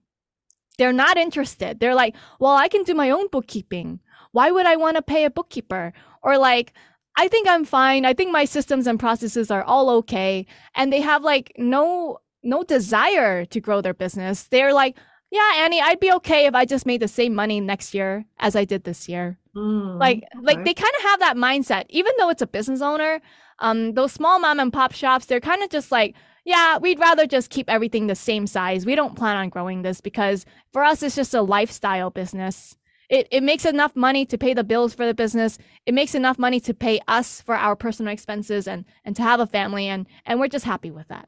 They're 0.77 0.93
not 0.93 1.17
interested. 1.17 1.79
They're 1.79 1.95
like, 1.95 2.15
well, 2.39 2.55
I 2.55 2.67
can 2.67 2.83
do 2.83 2.95
my 2.95 3.11
own 3.11 3.27
bookkeeping. 3.27 3.99
Why 4.31 4.49
would 4.49 4.65
I 4.65 4.75
want 4.75 4.97
to 4.97 5.03
pay 5.03 5.25
a 5.25 5.29
bookkeeper? 5.29 5.93
Or 6.23 6.37
like, 6.37 6.73
I 7.15 7.27
think 7.27 7.47
I'm 7.47 7.63
fine. 7.63 8.05
I 8.05 8.13
think 8.13 8.31
my 8.31 8.45
systems 8.45 8.87
and 8.87 8.99
processes 8.99 9.51
are 9.51 9.63
all 9.63 9.89
okay. 9.97 10.47
And 10.73 10.91
they 10.91 11.01
have 11.01 11.23
like 11.23 11.53
no 11.57 12.19
no 12.43 12.63
desire 12.63 13.45
to 13.45 13.61
grow 13.61 13.81
their 13.81 13.93
business. 13.93 14.43
They're 14.43 14.73
like, 14.73 14.97
yeah, 15.31 15.51
Annie, 15.55 15.81
I'd 15.81 15.99
be 15.99 16.11
okay 16.13 16.45
if 16.45 16.53
I 16.53 16.65
just 16.65 16.85
made 16.85 17.01
the 17.01 17.07
same 17.07 17.33
money 17.33 17.59
next 17.59 17.93
year 17.93 18.25
as 18.39 18.55
I 18.55 18.65
did 18.65 18.83
this 18.83 19.07
year. 19.07 19.39
Mm, 19.55 19.99
like 19.99 20.17
okay. 20.17 20.45
like 20.45 20.65
they 20.65 20.73
kind 20.73 20.93
of 20.97 21.03
have 21.03 21.19
that 21.19 21.37
mindset. 21.37 21.85
Even 21.89 22.13
though 22.17 22.29
it's 22.29 22.41
a 22.41 22.47
business 22.47 22.81
owner, 22.81 23.21
um, 23.59 23.93
those 23.93 24.11
small 24.11 24.39
mom 24.39 24.59
and 24.59 24.73
pop 24.73 24.93
shops, 24.93 25.25
they're 25.25 25.39
kind 25.39 25.61
of 25.61 25.69
just 25.69 25.91
like, 25.91 26.15
yeah, 26.43 26.77
we'd 26.77 26.99
rather 26.99 27.27
just 27.27 27.49
keep 27.49 27.69
everything 27.69 28.07
the 28.07 28.15
same 28.15 28.47
size. 28.47 28.85
We 28.85 28.95
don't 28.95 29.15
plan 29.15 29.37
on 29.37 29.49
growing 29.49 29.83
this 29.83 30.01
because 30.01 30.45
for 30.71 30.83
us, 30.83 31.03
it's 31.03 31.15
just 31.15 31.33
a 31.33 31.41
lifestyle 31.41 32.09
business 32.09 32.75
it, 33.09 33.27
it 33.29 33.43
makes 33.43 33.65
enough 33.65 33.95
money 33.95 34.25
to 34.25 34.37
pay 34.37 34.53
the 34.53 34.63
bills 34.63 34.93
for 34.93 35.05
the 35.05 35.13
business 35.13 35.57
it 35.85 35.93
makes 35.93 36.15
enough 36.15 36.39
money 36.39 36.59
to 36.59 36.73
pay 36.73 36.99
us 37.07 37.41
for 37.41 37.55
our 37.55 37.75
personal 37.75 38.11
expenses 38.11 38.67
and 38.67 38.85
and 39.05 39.15
to 39.15 39.21
have 39.21 39.39
a 39.39 39.47
family 39.47 39.87
and 39.87 40.07
and 40.25 40.39
we're 40.39 40.47
just 40.47 40.65
happy 40.65 40.91
with 40.91 41.07
that 41.09 41.27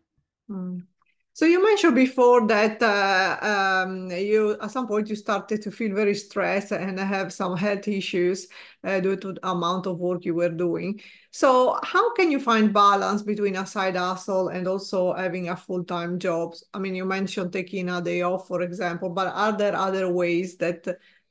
mm. 0.49 0.81
So 1.35 1.43
you 1.43 1.61
mentioned 1.61 1.95
before 1.95 2.47
that 2.47 2.81
uh, 2.81 3.37
um, 3.85 4.09
you 4.09 4.57
at 4.61 4.71
some 4.71 4.87
point 4.87 5.09
you 5.09 5.17
started 5.17 5.61
to 5.63 5.69
feel 5.69 5.93
very 5.93 6.15
stressed 6.15 6.71
and 6.71 6.97
have 6.97 7.33
some 7.33 7.57
health 7.57 7.89
issues 7.89 8.47
uh, 8.85 9.01
due 9.01 9.17
to 9.17 9.33
the 9.33 9.49
amount 9.49 9.85
of 9.85 9.99
work 9.99 10.23
you 10.23 10.33
were 10.33 10.47
doing. 10.47 11.01
So 11.31 11.77
how 11.83 12.13
can 12.13 12.31
you 12.31 12.39
find 12.39 12.71
balance 12.71 13.21
between 13.21 13.57
a 13.57 13.65
side 13.65 13.97
hustle 13.97 14.47
and 14.47 14.65
also 14.65 15.11
having 15.13 15.49
a 15.49 15.57
full-time 15.57 16.19
job? 16.19 16.55
I 16.73 16.79
mean, 16.79 16.95
you 16.95 17.03
mentioned 17.03 17.51
taking 17.51 17.89
a 17.89 18.01
day 18.01 18.21
off, 18.21 18.47
for 18.47 18.61
example, 18.61 19.09
but 19.09 19.27
are 19.27 19.51
there 19.51 19.75
other 19.75 20.09
ways 20.09 20.55
that 20.59 20.87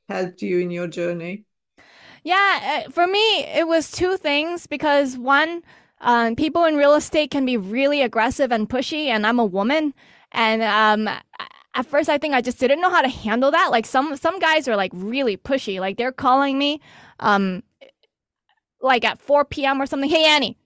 helped 0.07 0.43
you 0.43 0.59
in 0.59 0.69
your 0.69 0.87
journey? 0.87 1.45
Yeah, 2.23 2.83
uh, 2.85 2.91
for 2.91 3.07
me, 3.07 3.43
it 3.45 3.67
was 3.67 3.89
two 3.89 4.17
things 4.17 4.67
because 4.67 5.17
one, 5.17 5.63
um, 6.01 6.35
people 6.35 6.65
in 6.65 6.75
real 6.75 6.95
estate 6.95 7.31
can 7.31 7.45
be 7.45 7.57
really 7.57 8.01
aggressive 8.01 8.51
and 8.51 8.69
pushy, 8.69 9.07
and 9.07 9.25
I'm 9.25 9.39
a 9.39 9.45
woman. 9.45 9.93
And 10.31 10.61
um, 10.61 11.07
at 11.73 11.85
first, 11.85 12.09
I 12.09 12.17
think 12.17 12.33
I 12.33 12.41
just 12.41 12.59
didn't 12.59 12.81
know 12.81 12.89
how 12.89 13.01
to 13.01 13.09
handle 13.09 13.51
that. 13.51 13.69
Like 13.71 13.85
some 13.85 14.15
some 14.17 14.39
guys 14.39 14.67
are 14.67 14.75
like 14.75 14.91
really 14.93 15.37
pushy. 15.37 15.79
Like 15.79 15.97
they're 15.97 16.11
calling 16.11 16.57
me, 16.57 16.81
um, 17.19 17.63
like 18.81 19.05
at 19.05 19.19
4 19.19 19.45
p.m. 19.45 19.81
or 19.81 19.85
something. 19.85 20.09
Hey 20.09 20.25
Annie, 20.25 20.57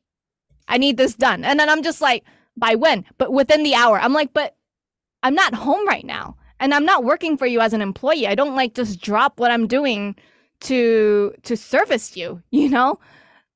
I 0.68 0.78
need 0.78 0.98
this 0.98 1.15
done. 1.15 1.44
And 1.46 1.60
then 1.60 1.70
I'm 1.70 1.84
just 1.84 2.02
like, 2.02 2.24
by 2.58 2.76
when? 2.76 3.06
But 3.18 3.32
within 3.34 3.63
the 3.63 3.76
hour. 3.76 4.00
I'm 4.00 4.13
like, 4.13 4.34
but 4.34 4.56
I'm 5.24 5.36
not 5.36 5.54
home 5.56 5.88
right 5.88 6.06
now, 6.06 6.38
and 6.60 6.74
I'm 6.74 6.86
not 6.86 7.04
working 7.04 7.38
for 7.38 7.46
you 7.48 7.62
as 7.62 7.74
an 7.74 7.82
employee. 7.82 8.28
I 8.28 8.36
don't 8.36 8.56
like 8.56 8.74
just 8.76 9.02
drop 9.02 9.39
what 9.39 9.52
I'm 9.52 9.68
doing 9.68 10.15
to 10.62 11.34
to 11.44 11.56
service 11.58 12.18
you. 12.18 12.42
You 12.52 12.70
know 12.70 13.00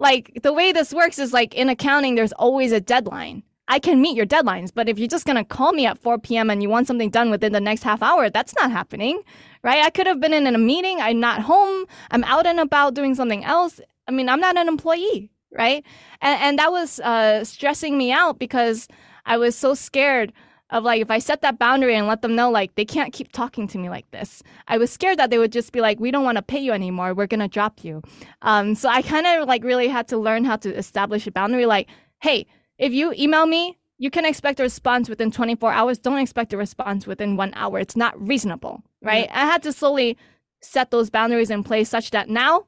like 0.03 0.39
the 0.43 0.53
way 0.53 0.71
this 0.71 0.93
works 0.93 1.17
is 1.17 1.33
like 1.33 1.55
in 1.55 1.69
accounting, 1.69 2.15
there's 2.15 2.33
always 2.33 2.71
a 2.71 2.81
deadline. 2.81 3.41
I 3.69 3.79
can 3.79 4.01
meet 4.01 4.17
your 4.17 4.25
deadlines, 4.25 4.71
but 4.75 4.89
if 4.89 4.99
you're 4.99 5.07
just 5.07 5.25
going 5.25 5.37
to 5.37 5.45
call 5.45 5.71
me 5.71 5.85
at 5.85 5.97
4 5.97 6.19
p.m. 6.19 6.49
and 6.49 6.61
you 6.61 6.69
want 6.69 6.85
something 6.85 7.09
done 7.09 7.31
within 7.31 7.53
the 7.53 7.61
next 7.61 7.83
half 7.83 8.03
hour, 8.03 8.29
that's 8.29 8.53
not 8.55 8.71
happening, 8.71 9.21
right? 9.63 9.83
I 9.83 9.89
could 9.89 10.05
have 10.05 10.19
been 10.19 10.33
in 10.33 10.45
a 10.45 10.57
meeting. 10.57 10.99
I'm 10.99 11.21
not 11.21 11.41
home. 11.41 11.85
I'm 12.11 12.25
out 12.25 12.45
and 12.45 12.59
about 12.59 12.93
doing 12.93 13.15
something 13.15 13.45
else. 13.45 13.79
I 14.07 14.11
mean, 14.11 14.27
I'm 14.27 14.41
not 14.41 14.57
an 14.57 14.67
employee, 14.67 15.31
right? 15.49 15.85
And, 16.21 16.41
and 16.41 16.59
that 16.59 16.71
was 16.71 16.99
uh, 16.99 17.45
stressing 17.45 17.97
me 17.97 18.11
out 18.11 18.37
because 18.37 18.89
I 19.25 19.37
was 19.37 19.55
so 19.55 19.73
scared 19.73 20.33
of 20.73 20.83
like 20.83 21.01
if 21.01 21.11
I 21.11 21.19
set 21.19 21.41
that 21.41 21.59
boundary 21.59 21.95
and 21.95 22.07
let 22.07 22.23
them 22.23 22.35
know 22.35 22.49
like 22.49 22.75
they 22.75 22.83
can't 22.83 23.13
keep 23.13 23.31
talking 23.31 23.67
to 23.69 23.77
me 23.77 23.89
like 23.89 24.09
this. 24.11 24.41
I 24.67 24.77
was 24.77 24.91
scared 24.91 25.19
that 25.19 25.29
they 25.29 25.37
would 25.37 25.51
just 25.51 25.71
be 25.71 25.79
like, 25.79 25.99
we 25.99 26.09
don't 26.11 26.25
want 26.25 26.37
to 26.37 26.41
pay 26.41 26.59
you 26.59 26.73
anymore. 26.73 27.13
We're 27.13 27.27
gonna 27.27 27.47
drop 27.47 27.83
you. 27.83 28.01
Um, 28.41 28.73
so 28.73 28.89
I 28.89 29.03
kind 29.03 29.27
of 29.27 29.47
like 29.47 29.63
really 29.63 29.87
had 29.87 30.07
to 30.09 30.17
learn 30.17 30.43
how 30.43 30.57
to 30.57 30.75
establish 30.75 31.27
a 31.27 31.31
boundary. 31.31 31.67
Like, 31.67 31.87
hey, 32.21 32.47
if 32.79 32.91
you 32.91 33.13
email 33.17 33.45
me, 33.45 33.77
you 33.99 34.09
can 34.09 34.25
expect 34.25 34.59
a 34.59 34.63
response 34.63 35.07
within 35.07 35.29
24 35.29 35.71
hours. 35.71 35.99
Don't 35.99 36.17
expect 36.17 36.51
a 36.51 36.57
response 36.57 37.05
within 37.05 37.37
one 37.37 37.53
hour. 37.53 37.77
It's 37.77 37.95
not 37.95 38.19
reasonable, 38.19 38.83
right? 39.03 39.29
I 39.31 39.45
had 39.45 39.61
to 39.63 39.71
slowly 39.71 40.17
set 40.59 40.89
those 40.89 41.11
boundaries 41.11 41.51
in 41.51 41.63
place 41.63 41.87
such 41.87 42.09
that 42.11 42.29
now 42.29 42.65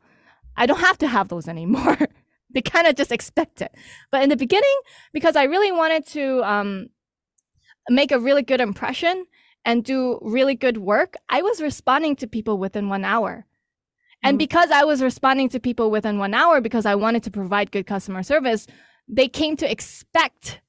I 0.56 0.68
don't 0.68 0.80
have 0.80 1.00
to 1.00 1.08
have 1.08 1.30
those 1.30 1.48
anymore. 1.48 1.98
they 2.52 2.62
kind 2.62 2.86
of 2.86 2.96
just 2.96 3.12
expect 3.12 3.62
it. 3.62 3.74
But 4.12 4.22
in 4.22 4.30
the 4.30 4.38
beginning, 4.38 4.80
because 5.12 5.36
I 5.36 5.44
really 5.44 5.72
wanted 5.72 6.06
to 6.08 6.44
um, 6.44 6.89
make 7.89 8.12
a 8.12 8.19
really 8.19 8.41
good 8.41 8.62
impression 8.62 9.26
and 9.63 9.84
do 9.84 10.19
really 10.21 10.56
good 10.56 10.78
work, 10.78 11.15
I 11.30 11.41
was 11.41 11.62
responding 11.62 12.15
to 12.17 12.28
people 12.28 12.58
within 12.58 12.89
one 12.89 13.04
hour. 13.04 13.45
And 14.24 14.36
mm-hmm. 14.36 14.39
because 14.39 14.71
I 14.71 14.84
was 14.84 15.02
responding 15.02 15.50
to 15.50 15.60
people 15.60 15.91
within 15.91 16.19
one 16.19 16.34
hour, 16.34 16.62
because 16.62 16.86
I 16.86 16.95
wanted 16.95 17.24
to 17.24 17.32
provide 17.32 17.71
good 17.71 17.88
customer 17.88 18.24
service, 18.24 18.67
they 19.08 19.28
came 19.28 19.58
to 19.58 19.69
expect 19.69 20.62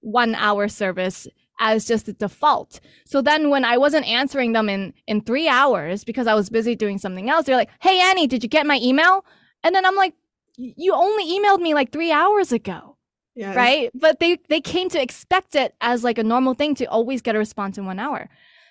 one 0.00 0.34
hour 0.34 0.68
service 0.68 1.26
as 1.60 1.84
just 1.84 2.06
the 2.06 2.12
default. 2.12 2.80
So 3.06 3.22
then 3.22 3.50
when 3.50 3.64
I 3.64 3.78
wasn't 3.78 4.06
answering 4.06 4.52
them 4.52 4.68
in, 4.68 4.92
in 5.06 5.20
three 5.20 5.48
hours 5.48 6.04
because 6.04 6.26
I 6.26 6.34
was 6.34 6.50
busy 6.50 6.74
doing 6.74 6.98
something 6.98 7.30
else, 7.30 7.46
they're 7.46 7.56
like, 7.56 7.70
Hey, 7.80 8.00
Annie, 8.00 8.26
did 8.26 8.42
you 8.42 8.48
get 8.48 8.66
my 8.66 8.78
email? 8.82 9.24
And 9.62 9.74
then 9.74 9.86
I'm 9.86 9.96
like, 9.96 10.14
you 10.56 10.94
only 10.94 11.26
emailed 11.26 11.60
me 11.60 11.74
like 11.74 11.90
three 11.90 12.12
hours 12.12 12.52
ago. 12.52 12.93
Yes. 13.34 13.56
Right. 13.56 13.90
But 13.94 14.20
they, 14.20 14.38
they 14.48 14.60
came 14.60 14.88
to 14.90 15.00
expect 15.02 15.54
it 15.54 15.74
as 15.80 16.04
like 16.04 16.18
a 16.18 16.24
normal 16.24 16.54
thing 16.54 16.74
to 16.76 16.84
always 16.86 17.20
get 17.20 17.34
a 17.34 17.38
response 17.38 17.78
in 17.78 17.86
one 17.86 17.98
hour. 17.98 18.28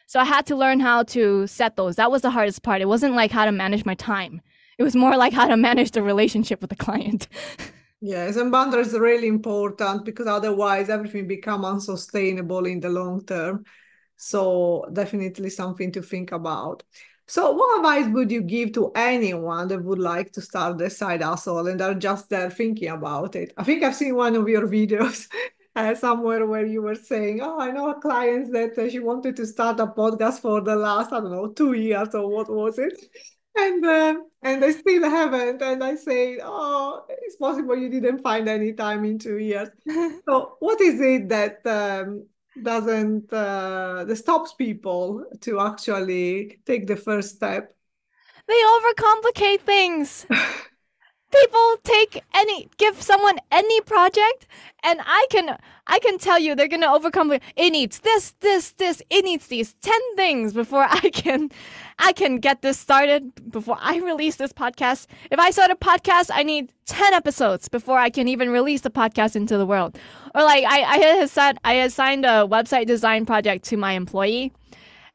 So 0.08 0.20
I 0.20 0.26
had 0.26 0.46
to 0.48 0.56
learn 0.56 0.80
how 0.80 1.04
to 1.04 1.48
set 1.48 1.76
those. 1.76 1.96
That 1.96 2.12
was 2.12 2.22
the 2.22 2.30
hardest 2.30 2.64
part. 2.64 2.82
It 2.82 2.88
wasn't 2.88 3.16
like 3.16 3.32
how 3.32 3.46
to 3.46 3.52
manage 3.52 3.86
my 3.86 3.96
time. 3.96 4.42
It 4.78 4.84
was 4.84 4.96
more 4.96 5.18
like 5.18 5.34
how 5.34 5.48
to 5.48 5.58
manage 5.58 5.92
the 5.92 6.02
relationship 6.04 6.62
with 6.62 6.70
the 6.70 6.76
client. 6.76 7.28
yes, 8.02 8.36
and 8.36 8.52
boundaries 8.52 8.94
are 8.94 9.02
really 9.02 9.28
important 9.28 10.06
because 10.06 10.28
otherwise 10.28 10.90
everything 10.90 11.28
become 11.28 11.66
unsustainable 11.66 12.66
in 12.66 12.80
the 12.80 12.90
long 12.90 13.26
term. 13.26 13.66
So 14.16 14.88
definitely 14.94 15.50
something 15.50 15.92
to 15.94 16.02
think 16.02 16.32
about. 16.32 16.84
So, 17.28 17.52
what 17.52 17.78
advice 17.78 18.14
would 18.14 18.32
you 18.32 18.42
give 18.42 18.74
to 18.74 18.92
anyone 18.96 19.68
that 19.70 19.84
would 19.84 20.00
like 20.00 20.32
to 20.34 20.42
start 20.42 20.82
a 20.82 20.90
side 20.90 21.22
hustle 21.22 21.68
and 21.68 21.82
are 21.82 21.94
just 21.94 22.30
there 22.30 22.50
thinking 22.50 22.90
about 22.90 23.36
it? 23.36 23.54
I 23.58 23.64
think 23.64 23.84
I've 23.84 23.96
seen 23.96 24.16
one 24.16 24.36
of 24.36 24.48
your 24.50 24.68
videos 24.78 25.28
uh, 25.76 25.96
somewhere 25.96 26.46
where 26.46 26.66
you 26.66 26.82
were 26.82 26.96
saying, 26.96 27.42
"Oh, 27.42 27.60
I 27.60 27.72
know 27.72 27.90
a 27.92 28.00
client 28.02 28.52
that 28.54 28.78
uh, 28.78 28.90
she 28.90 29.00
wanted 29.00 29.36
to 29.38 29.48
start 29.48 29.80
a 29.80 29.88
podcast 29.88 30.42
for 30.42 30.62
the 30.62 30.76
last, 30.76 31.14
I 31.14 31.22
don't 31.22 31.32
know, 31.32 31.48
two 31.48 31.74
years 31.74 32.14
or 32.14 32.30
what 32.30 32.50
was 32.50 32.78
it?" 32.78 32.94
And 33.56 33.86
uh, 33.86 34.16
and 34.42 34.62
they 34.62 34.72
still 34.74 35.10
haven't. 35.10 35.62
And 35.62 35.84
I 35.84 35.96
say, 35.96 36.40
"Oh, 36.44 37.06
it's 37.08 37.38
possible 37.38 37.78
you 37.78 37.90
didn't 37.90 38.22
find 38.22 38.50
any 38.50 38.74
time 38.74 39.06
in 39.06 39.18
two 39.18 39.38
years." 39.38 39.70
so, 40.28 40.58
what 40.60 40.82
is 40.82 41.00
it 41.00 41.30
that 41.30 41.66
um, 41.66 42.26
doesn't 42.62 43.32
uh, 43.34 44.06
that 44.06 44.16
stops 44.16 44.54
people 44.54 45.26
to 45.42 45.60
actually 45.60 46.60
take 46.66 46.88
the 46.88 46.96
first 46.96 47.36
step. 47.36 47.74
They 48.48 48.54
overcomplicate 48.54 49.62
things 49.62 50.26
people 51.34 51.76
take 51.84 52.24
any 52.34 52.70
give 52.78 53.02
someone 53.02 53.38
any 53.52 53.82
project 53.82 54.46
and 54.84 55.00
i 55.06 55.26
can 55.32 55.58
i 55.88 55.98
can 56.00 56.18
tell 56.18 56.38
you 56.38 56.54
they're 56.54 56.68
gonna 56.68 56.92
overcome 56.92 57.32
it 57.32 57.72
needs 57.72 58.00
this 58.00 58.36
this 58.42 58.72
this 58.72 59.02
it 59.10 59.26
needs 59.26 59.48
these 59.48 59.74
10 59.82 59.94
things 60.16 60.54
before 60.54 60.84
i 60.90 61.10
can 61.10 61.50
i 62.00 62.14
can 62.14 62.38
get 62.38 62.62
this 62.62 62.80
started 62.80 63.32
before 63.50 63.78
i 63.80 63.98
release 63.98 64.36
this 64.36 64.54
podcast 64.54 65.08
if 65.32 65.40
i 65.40 65.50
start 65.50 65.72
a 65.72 65.76
podcast 65.76 66.30
i 66.34 66.44
need 66.44 66.72
10 66.86 67.14
episodes 67.14 67.68
before 67.68 67.98
i 67.98 68.10
can 68.10 68.28
even 68.28 68.50
release 68.50 68.82
the 68.82 68.92
podcast 68.92 69.36
into 69.36 69.58
the 69.58 69.66
world 69.66 69.98
or 70.36 70.44
like 70.44 70.64
i 70.66 70.82
i 70.84 70.98
had 70.98 71.30
said 71.30 71.58
i 71.64 71.74
assigned 71.74 72.26
a 72.26 72.48
website 72.48 72.86
design 72.86 73.26
project 73.26 73.66
to 73.66 73.76
my 73.76 73.94
employee 73.94 74.54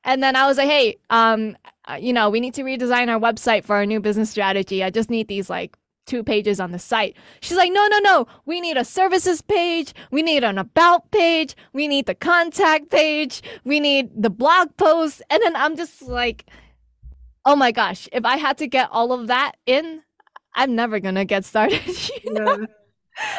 and 0.03 0.21
then 0.23 0.35
i 0.35 0.47
was 0.47 0.57
like 0.57 0.69
hey 0.69 0.97
um 1.11 1.57
you 1.99 2.13
know, 2.13 2.29
we 2.29 2.41
need 2.41 2.53
to 2.53 2.63
redesign 2.63 3.09
our 3.09 3.19
website 3.19 3.65
for 3.65 3.77
our 3.77 3.87
new 3.87 3.99
business 3.99 4.29
strategy. 4.31 4.85
I 4.85 4.91
just 4.91 5.09
need 5.09 5.27
these 5.27 5.49
like 5.49 5.78
two 6.09 6.25
pages 6.25 6.59
on 6.59 6.73
the 6.73 6.79
site. 6.79 7.17
She's 7.41 7.57
like, 7.57 7.73
no, 7.73 7.87
no, 7.87 7.99
no. 8.01 8.27
We 8.47 8.61
need 8.61 8.77
a 8.77 8.85
services 8.85 9.43
page. 9.43 9.95
We 10.11 10.23
need 10.23 10.43
an 10.43 10.59
about 10.59 11.11
page. 11.13 11.55
We 11.73 11.87
need 11.87 12.07
the 12.07 12.15
contact 12.15 12.91
page. 12.91 13.43
We 13.65 13.79
need 13.79 14.11
the 14.21 14.31
blog 14.31 14.77
post. 14.77 15.23
And 15.31 15.41
then 15.43 15.55
I'm 15.55 15.77
just 15.77 16.03
like, 16.03 16.47
oh 17.45 17.55
my 17.55 17.71
gosh, 17.71 18.09
if 18.13 18.25
I 18.25 18.37
had 18.37 18.59
to 18.59 18.67
get 18.67 18.89
all 18.91 19.13
of 19.13 19.29
that 19.29 19.53
in, 19.67 20.03
I'm 20.55 20.75
never 20.75 20.99
going 20.99 21.15
to 21.15 21.25
get 21.25 21.45
started. 21.45 21.87
you 22.25 22.33
know? 22.33 22.67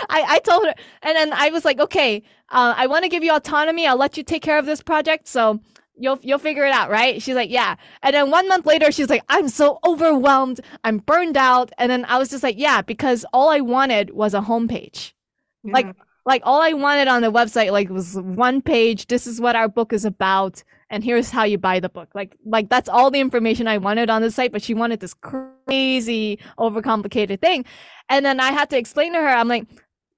I, 0.10 0.26
I 0.28 0.40
told 0.40 0.66
her, 0.66 0.74
and 1.02 1.16
then 1.16 1.34
I 1.34 1.50
was 1.50 1.66
like, 1.66 1.80
okay, 1.80 2.24
uh, 2.50 2.74
I 2.78 2.88
want 2.88 3.04
to 3.04 3.10
give 3.10 3.24
you 3.24 3.34
autonomy. 3.34 3.88
I'll 3.88 3.98
let 3.98 4.18
you 4.18 4.24
take 4.24 4.42
care 4.42 4.60
of 4.60 4.66
this 4.66 4.82
project. 4.82 5.28
So 5.28 5.60
you'll 6.00 6.20
you'll 6.22 6.40
figure 6.40 6.66
it 6.66 6.72
out, 6.72 6.90
right? 6.90 7.22
She's 7.22 7.36
like, 7.36 7.50
yeah. 7.50 7.76
And 8.02 8.16
then 8.16 8.32
one 8.32 8.48
month 8.48 8.66
later, 8.66 8.92
she's 8.92 9.10
like, 9.10 9.24
I'm 9.30 9.50
so 9.50 9.80
overwhelmed, 9.86 10.62
I'm 10.84 11.00
burned 11.00 11.38
out. 11.38 11.72
And 11.78 11.92
then 11.92 12.06
I 12.06 12.18
was 12.18 12.30
just 12.30 12.44
like, 12.44 12.58
yeah, 12.58 12.82
because 12.82 13.26
all 13.34 13.50
I 13.50 13.60
wanted 13.62 14.12
was 14.12 14.34
a 14.34 14.42
homepage, 14.42 15.14
yeah. 15.64 15.74
like 15.74 15.96
like 16.26 16.42
all 16.46 16.62
I 16.62 16.74
wanted 16.74 17.08
on 17.08 17.22
the 17.22 17.32
website 17.32 17.72
like 17.72 17.90
was 17.90 18.16
one 18.16 18.62
page. 18.62 19.08
This 19.08 19.28
is 19.28 19.42
what 19.42 19.56
our 19.56 19.68
book 19.68 19.94
is 19.94 20.06
about, 20.06 20.64
and 20.90 21.04
here's 21.04 21.32
how 21.32 21.44
you 21.44 21.58
buy 21.58 21.80
the 21.80 21.90
book. 21.90 22.10
Like 22.14 22.36
like 22.46 22.70
that's 22.70 22.90
all 22.90 23.12
the 23.12 23.20
information 23.20 23.68
I 23.68 23.78
wanted 23.78 24.10
on 24.10 24.22
the 24.22 24.32
site. 24.32 24.52
But 24.52 24.62
she 24.62 24.74
wanted 24.74 25.00
this 25.00 25.14
crazy, 25.14 26.40
overcomplicated 26.58 27.42
thing, 27.42 27.66
and 28.10 28.26
then 28.26 28.40
I 28.40 28.52
had 28.52 28.70
to 28.72 28.78
explain 28.78 29.14
to 29.14 29.20
her, 29.20 29.28
I'm 29.28 29.48
like, 29.48 29.68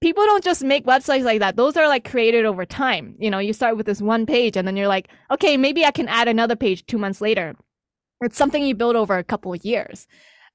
people 0.02 0.26
don't 0.26 0.44
just 0.44 0.64
make 0.64 0.86
websites 0.86 1.24
like 1.24 1.40
that. 1.40 1.56
Those 1.56 1.78
are 1.78 1.88
like 1.88 2.10
created 2.10 2.46
over 2.46 2.66
time. 2.66 3.16
You 3.20 3.30
know, 3.30 3.40
you 3.40 3.54
start 3.54 3.78
with 3.78 3.86
this 3.86 4.02
one 4.02 4.26
page 4.26 4.58
and 4.58 4.68
then 4.68 4.76
you're 4.76 4.88
like, 4.88 5.08
okay, 5.30 5.56
maybe 5.58 5.86
I 5.86 5.92
can 5.92 6.08
add 6.08 6.28
another 6.28 6.56
page 6.56 6.86
two 6.86 6.98
months 6.98 7.22
later. 7.22 7.56
It's 8.22 8.38
something 8.38 8.64
you 8.64 8.76
build 8.76 8.96
over 8.96 9.18
a 9.18 9.24
couple 9.24 9.54
of 9.54 9.64
years. 9.64 10.08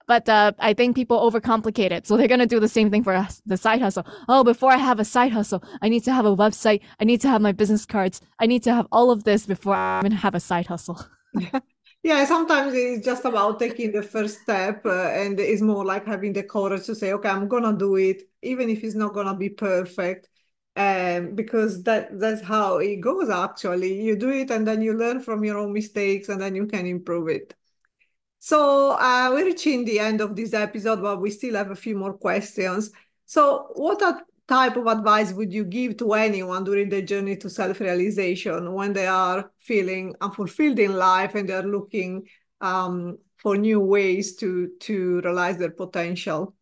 But 0.08 0.28
uh, 0.28 0.52
I 0.60 0.72
think 0.72 0.94
people 0.94 1.18
overcomplicate 1.18 1.90
it. 1.90 2.06
So 2.06 2.16
they're 2.16 2.28
going 2.28 2.40
to 2.40 2.46
do 2.46 2.60
the 2.60 2.68
same 2.68 2.90
thing 2.90 3.02
for 3.02 3.26
the 3.44 3.56
side 3.56 3.82
hustle. 3.82 4.06
Oh, 4.28 4.44
before 4.44 4.70
I 4.70 4.76
have 4.76 5.00
a 5.00 5.04
side 5.04 5.32
hustle, 5.32 5.64
I 5.82 5.88
need 5.88 6.04
to 6.04 6.12
have 6.12 6.24
a 6.24 6.36
website. 6.36 6.80
I 7.00 7.04
need 7.04 7.20
to 7.22 7.28
have 7.28 7.42
my 7.42 7.50
business 7.52 7.84
cards. 7.84 8.20
I 8.38 8.46
need 8.46 8.62
to 8.64 8.74
have 8.74 8.86
all 8.92 9.10
of 9.10 9.24
this 9.24 9.46
before 9.46 9.74
I 9.74 10.00
even 10.00 10.12
have 10.12 10.36
a 10.36 10.40
side 10.40 10.68
hustle. 10.68 11.04
yeah 12.06 12.24
sometimes 12.24 12.72
it's 12.74 13.04
just 13.04 13.24
about 13.24 13.58
taking 13.58 13.90
the 13.90 14.02
first 14.02 14.40
step 14.42 14.86
uh, 14.86 15.08
and 15.22 15.40
it's 15.40 15.60
more 15.60 15.84
like 15.84 16.06
having 16.06 16.32
the 16.32 16.42
courage 16.42 16.84
to 16.86 16.94
say 16.94 17.12
okay 17.12 17.28
i'm 17.28 17.48
gonna 17.48 17.76
do 17.76 17.96
it 17.96 18.22
even 18.46 18.70
if 18.70 18.82
it's 18.84 18.94
not 18.94 19.12
gonna 19.12 19.36
be 19.36 19.48
perfect. 19.48 20.28
Um, 20.76 21.34
because 21.34 21.82
that 21.84 22.20
that's 22.20 22.42
how 22.42 22.76
it 22.76 22.96
goes 23.00 23.30
actually. 23.30 24.02
You 24.02 24.14
do 24.14 24.28
it 24.28 24.50
and 24.50 24.68
then 24.68 24.82
you 24.82 24.92
learn 24.92 25.20
from 25.20 25.42
your 25.42 25.56
own 25.56 25.72
mistakes 25.72 26.28
and 26.28 26.38
then 26.40 26.54
you 26.54 26.66
can 26.66 26.86
improve 26.86 27.28
it. 27.28 27.54
So 28.40 28.90
uh, 28.90 29.30
we're 29.32 29.46
reaching 29.46 29.86
the 29.86 29.98
end 29.98 30.20
of 30.20 30.36
this 30.36 30.52
episode 30.52 31.00
but 31.00 31.20
we 31.22 31.30
still 31.30 31.54
have 31.54 31.70
a 31.70 31.76
few 31.76 31.96
more 31.96 32.12
questions. 32.12 32.90
So 33.24 33.68
what 33.74 34.02
type 34.48 34.76
of 34.76 34.86
advice 34.86 35.32
would 35.32 35.52
you 35.52 35.64
give 35.64 35.96
to 35.96 36.12
anyone 36.14 36.64
during 36.64 36.88
the 36.88 37.02
journey 37.02 37.36
to 37.36 37.50
self-realization 37.50 38.72
when 38.72 38.92
they 38.92 39.06
are 39.06 39.50
feeling 39.60 40.14
unfulfilled 40.20 40.78
in 40.78 40.94
life 40.96 41.34
and 41.34 41.48
they're 41.48 41.62
looking 41.62 42.26
um, 42.60 43.18
for 43.36 43.56
new 43.56 43.80
ways 43.80 44.36
to 44.36 44.70
to 44.80 45.20
realize 45.22 45.56
their 45.58 45.70
potential? 45.70 46.54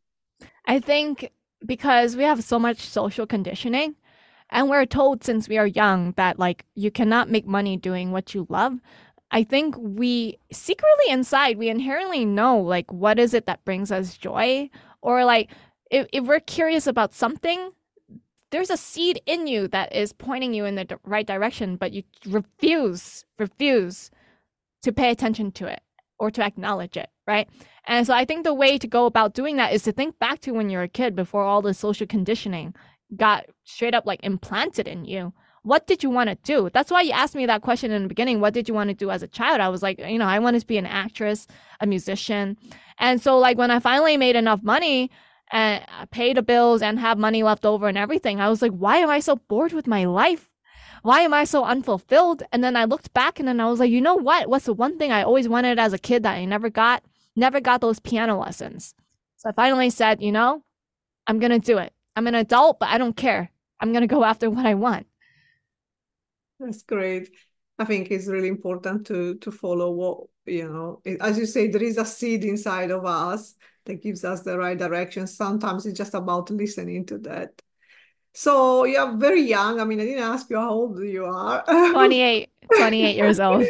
I 0.66 0.80
think 0.80 1.30
because 1.64 2.16
we 2.16 2.24
have 2.24 2.42
so 2.42 2.58
much 2.58 2.80
social 2.80 3.26
conditioning 3.26 3.96
and 4.50 4.68
we're 4.68 4.86
told 4.86 5.24
since 5.24 5.48
we 5.48 5.58
are 5.58 5.66
young 5.66 6.12
that 6.12 6.38
like 6.38 6.64
you 6.74 6.90
cannot 6.90 7.30
make 7.30 7.46
money 7.46 7.76
doing 7.76 8.12
what 8.12 8.34
you 8.34 8.46
love 8.48 8.78
i 9.30 9.42
think 9.42 9.74
we 9.78 10.38
secretly 10.52 11.10
inside 11.10 11.58
we 11.58 11.68
inherently 11.68 12.24
know 12.24 12.58
like 12.58 12.90
what 12.92 13.18
is 13.18 13.34
it 13.34 13.46
that 13.46 13.64
brings 13.64 13.90
us 13.90 14.16
joy 14.16 14.68
or 15.02 15.24
like 15.24 15.50
if, 15.94 16.08
if 16.12 16.24
we're 16.24 16.40
curious 16.40 16.86
about 16.86 17.14
something 17.14 17.70
there's 18.50 18.70
a 18.70 18.76
seed 18.76 19.20
in 19.26 19.46
you 19.46 19.66
that 19.68 19.92
is 19.94 20.12
pointing 20.12 20.54
you 20.54 20.64
in 20.64 20.74
the 20.74 20.98
right 21.04 21.26
direction 21.26 21.76
but 21.76 21.92
you 21.92 22.02
refuse 22.26 23.24
refuse 23.38 24.10
to 24.82 24.92
pay 24.92 25.10
attention 25.10 25.52
to 25.52 25.66
it 25.66 25.80
or 26.18 26.30
to 26.30 26.42
acknowledge 26.42 26.96
it 26.96 27.10
right? 27.26 27.48
And 27.86 28.06
so 28.06 28.14
i 28.14 28.24
think 28.24 28.44
the 28.44 28.54
way 28.54 28.76
to 28.78 28.86
go 28.86 29.06
about 29.06 29.34
doing 29.34 29.56
that 29.56 29.72
is 29.72 29.82
to 29.84 29.92
think 29.92 30.18
back 30.18 30.40
to 30.40 30.52
when 30.52 30.68
you're 30.68 30.82
a 30.82 30.88
kid 30.88 31.14
before 31.14 31.44
all 31.44 31.62
the 31.62 31.74
social 31.74 32.06
conditioning 32.06 32.74
got 33.16 33.46
straight 33.64 33.94
up 33.94 34.06
like 34.06 34.20
implanted 34.24 34.88
in 34.88 35.04
you. 35.04 35.32
What 35.62 35.86
did 35.86 36.02
you 36.02 36.10
want 36.10 36.28
to 36.28 36.36
do? 36.42 36.68
That's 36.74 36.90
why 36.90 37.02
you 37.02 37.12
asked 37.12 37.34
me 37.34 37.46
that 37.46 37.62
question 37.62 37.90
in 37.90 38.02
the 38.02 38.08
beginning 38.08 38.40
what 38.40 38.52
did 38.52 38.68
you 38.68 38.74
want 38.74 38.88
to 38.90 38.94
do 38.94 39.10
as 39.10 39.22
a 39.22 39.28
child? 39.28 39.60
I 39.60 39.68
was 39.68 39.82
like 39.82 39.98
you 39.98 40.18
know 40.18 40.26
i 40.26 40.38
wanted 40.38 40.60
to 40.60 40.66
be 40.66 40.78
an 40.78 40.86
actress 40.86 41.46
a 41.80 41.86
musician. 41.86 42.56
And 42.98 43.20
so 43.20 43.38
like 43.38 43.58
when 43.58 43.70
i 43.70 43.78
finally 43.78 44.16
made 44.16 44.36
enough 44.36 44.62
money 44.62 45.10
and 45.52 45.84
pay 46.10 46.32
the 46.32 46.42
bills 46.42 46.82
and 46.82 46.98
have 46.98 47.18
money 47.18 47.42
left 47.42 47.64
over 47.64 47.88
and 47.88 47.98
everything 47.98 48.40
i 48.40 48.48
was 48.48 48.62
like 48.62 48.72
why 48.72 48.96
am 48.96 49.10
i 49.10 49.20
so 49.20 49.36
bored 49.36 49.72
with 49.72 49.86
my 49.86 50.04
life 50.04 50.50
why 51.02 51.20
am 51.20 51.34
i 51.34 51.44
so 51.44 51.64
unfulfilled 51.64 52.42
and 52.52 52.64
then 52.64 52.76
i 52.76 52.84
looked 52.84 53.12
back 53.12 53.38
and 53.38 53.46
then 53.46 53.60
i 53.60 53.66
was 53.66 53.80
like 53.80 53.90
you 53.90 54.00
know 54.00 54.14
what 54.14 54.48
what's 54.48 54.64
the 54.66 54.72
one 54.72 54.98
thing 54.98 55.12
i 55.12 55.22
always 55.22 55.48
wanted 55.48 55.78
as 55.78 55.92
a 55.92 55.98
kid 55.98 56.22
that 56.22 56.34
i 56.34 56.44
never 56.44 56.70
got 56.70 57.02
never 57.36 57.60
got 57.60 57.80
those 57.80 58.00
piano 58.00 58.38
lessons 58.38 58.94
so 59.36 59.48
i 59.48 59.52
finally 59.52 59.90
said 59.90 60.22
you 60.22 60.32
know 60.32 60.62
i'm 61.26 61.38
gonna 61.38 61.58
do 61.58 61.78
it 61.78 61.92
I'm 62.16 62.26
an 62.26 62.34
adult, 62.34 62.78
but 62.78 62.88
I 62.88 62.98
don't 62.98 63.16
care. 63.16 63.50
I'm 63.80 63.92
going 63.92 64.02
to 64.02 64.06
go 64.06 64.24
after 64.24 64.48
what 64.50 64.66
I 64.66 64.74
want. 64.74 65.06
That's 66.60 66.82
great. 66.82 67.30
I 67.78 67.84
think 67.84 68.10
it's 68.10 68.28
really 68.28 68.48
important 68.48 69.06
to 69.08 69.34
to 69.38 69.50
follow 69.50 69.90
what 69.90 70.18
you 70.46 70.68
know. 70.68 71.02
As 71.20 71.36
you 71.36 71.46
say, 71.46 71.66
there 71.66 71.82
is 71.82 71.98
a 71.98 72.04
seed 72.04 72.44
inside 72.44 72.92
of 72.92 73.04
us 73.04 73.54
that 73.86 74.02
gives 74.02 74.24
us 74.24 74.42
the 74.42 74.58
right 74.58 74.78
direction. 74.78 75.26
Sometimes 75.26 75.86
it's 75.86 75.98
just 75.98 76.14
about 76.14 76.50
listening 76.50 77.06
to 77.06 77.18
that. 77.18 77.60
So 78.32 78.84
you're 78.84 79.16
very 79.16 79.42
young. 79.42 79.80
I 79.80 79.84
mean, 79.84 80.00
I 80.00 80.04
didn't 80.04 80.24
ask 80.24 80.50
you 80.50 80.58
how 80.58 80.70
old 80.70 80.98
you 81.00 81.24
are. 81.26 81.62
28, 81.92 82.50
28 82.76 83.16
years 83.16 83.38
old. 83.38 83.64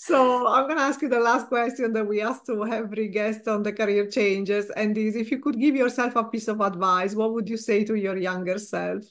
So 0.00 0.46
I'm 0.46 0.66
going 0.66 0.76
to 0.76 0.84
ask 0.84 1.02
you 1.02 1.08
the 1.08 1.18
last 1.18 1.48
question 1.48 1.92
that 1.94 2.06
we 2.06 2.20
ask 2.20 2.46
to 2.46 2.64
every 2.64 3.08
guest 3.08 3.48
on 3.48 3.64
the 3.64 3.72
Career 3.72 4.08
Changers, 4.08 4.70
and 4.70 4.96
is 4.96 5.16
if 5.16 5.32
you 5.32 5.40
could 5.40 5.58
give 5.58 5.74
yourself 5.74 6.14
a 6.14 6.22
piece 6.22 6.46
of 6.46 6.60
advice, 6.60 7.16
what 7.16 7.34
would 7.34 7.48
you 7.48 7.56
say 7.56 7.82
to 7.82 7.96
your 7.96 8.16
younger 8.16 8.58
self? 8.58 9.02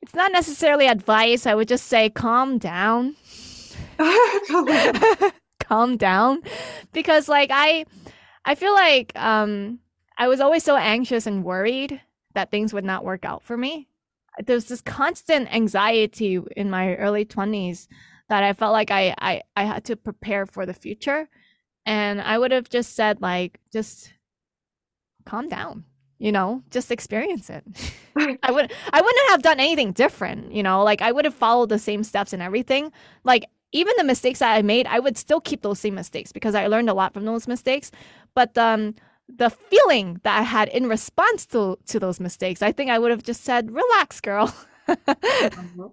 It's 0.00 0.14
not 0.14 0.30
necessarily 0.30 0.86
advice. 0.86 1.44
I 1.44 1.56
would 1.56 1.66
just 1.66 1.86
say 1.86 2.08
calm 2.08 2.58
down. 2.58 3.16
calm 3.98 4.64
down. 4.64 4.94
calm 5.58 5.96
down, 5.96 6.42
because 6.92 7.28
like 7.28 7.50
I, 7.52 7.84
I 8.44 8.54
feel 8.54 8.72
like 8.74 9.12
um 9.18 9.80
I 10.18 10.28
was 10.28 10.40
always 10.40 10.64
so 10.64 10.76
anxious 10.76 11.26
and 11.26 11.44
worried 11.44 12.00
that 12.34 12.50
things 12.50 12.72
would 12.72 12.84
not 12.84 13.04
work 13.04 13.24
out 13.24 13.42
for 13.42 13.56
me. 13.56 13.88
There's 14.44 14.66
this 14.66 14.80
constant 14.80 15.52
anxiety 15.54 16.40
in 16.56 16.70
my 16.70 16.94
early 16.96 17.24
20s 17.24 17.88
that 18.28 18.42
I 18.42 18.52
felt 18.52 18.72
like 18.72 18.90
I, 18.90 19.14
I, 19.18 19.42
I 19.56 19.64
had 19.64 19.84
to 19.86 19.96
prepare 19.96 20.44
for 20.46 20.66
the 20.66 20.74
future. 20.74 21.28
And 21.86 22.20
I 22.20 22.38
would 22.38 22.52
have 22.52 22.68
just 22.68 22.94
said, 22.94 23.22
like, 23.22 23.58
just 23.72 24.12
calm 25.24 25.48
down, 25.48 25.84
you 26.18 26.32
know, 26.32 26.62
just 26.70 26.90
experience 26.90 27.50
it. 27.50 27.64
I 28.42 28.50
would 28.50 28.72
I 28.92 29.00
wouldn't 29.00 29.30
have 29.30 29.42
done 29.42 29.60
anything 29.60 29.92
different, 29.92 30.52
you 30.52 30.62
know, 30.62 30.82
like 30.82 31.02
I 31.02 31.12
would 31.12 31.24
have 31.24 31.34
followed 31.34 31.68
the 31.68 31.78
same 31.78 32.04
steps 32.04 32.32
and 32.32 32.42
everything. 32.42 32.92
Like 33.24 33.46
even 33.72 33.92
the 33.98 34.04
mistakes 34.04 34.38
that 34.38 34.54
I 34.54 34.62
made, 34.62 34.86
I 34.86 34.98
would 34.98 35.18
still 35.18 35.40
keep 35.40 35.62
those 35.62 35.78
same 35.78 35.94
mistakes 35.94 36.32
because 36.32 36.54
I 36.54 36.66
learned 36.68 36.88
a 36.88 36.94
lot 36.94 37.12
from 37.12 37.26
those 37.26 37.46
mistakes. 37.46 37.90
But 38.38 38.56
um 38.56 38.94
the 39.42 39.50
feeling 39.50 40.20
that 40.22 40.38
I 40.38 40.42
had 40.42 40.68
in 40.68 40.86
response 40.86 41.44
to 41.46 41.76
to 41.90 41.98
those 41.98 42.20
mistakes, 42.20 42.62
I 42.62 42.70
think 42.70 42.88
I 42.88 42.98
would 43.00 43.10
have 43.10 43.24
just 43.30 43.42
said, 43.42 43.62
"Relax, 43.72 44.20
girl." 44.20 44.54
Uh-huh. 44.88 45.88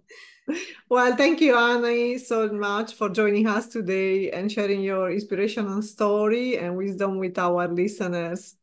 Well, 0.87 1.15
thank 1.15 1.41
you, 1.41 1.57
Annie, 1.57 2.19
so 2.19 2.47
much 2.49 2.93
for 2.93 3.09
joining 3.09 3.47
us 3.47 3.65
today 3.67 4.29
and 4.29 4.51
sharing 4.51 4.81
your 4.83 5.09
inspirational 5.09 5.81
story 5.81 6.59
and 6.59 6.77
wisdom 6.77 7.17
with 7.17 7.35
our 7.39 7.67
listeners. 7.67 8.55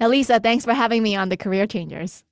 Elisa, 0.00 0.40
thanks 0.40 0.64
for 0.64 0.72
having 0.72 1.02
me 1.02 1.14
on 1.14 1.28
the 1.28 1.36
Career 1.36 1.66
Changers. 1.66 2.24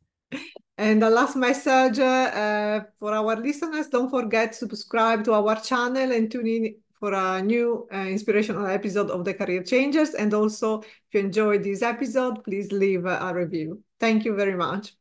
And 0.79 1.03
the 1.03 1.11
last 1.11 1.37
message 1.37 1.99
uh, 1.99 2.81
for 2.99 3.13
our 3.13 3.37
listeners 3.37 3.89
don't 3.89 4.09
forget 4.09 4.53
to 4.53 4.59
subscribe 4.65 5.23
to 5.25 5.35
our 5.35 5.61
channel 5.61 6.11
and 6.11 6.31
tune 6.33 6.47
in 6.47 6.65
for 7.01 7.13
a 7.15 7.43
new 7.43 7.89
uh, 7.93 7.97
inspirational 7.97 8.67
episode 8.67 9.11
of 9.11 9.25
the 9.25 9.35
Career 9.35 9.63
Changers. 9.65 10.11
And 10.15 10.33
also, 10.35 10.83
if 10.83 10.89
you 11.13 11.21
enjoyed 11.21 11.65
this 11.65 11.83
episode, 11.83 12.45
please 12.45 12.71
leave 12.71 13.07
a 13.07 13.33
review. 13.35 13.83
Thank 13.99 14.25
you 14.25 14.37
very 14.37 14.55
much. 14.55 15.00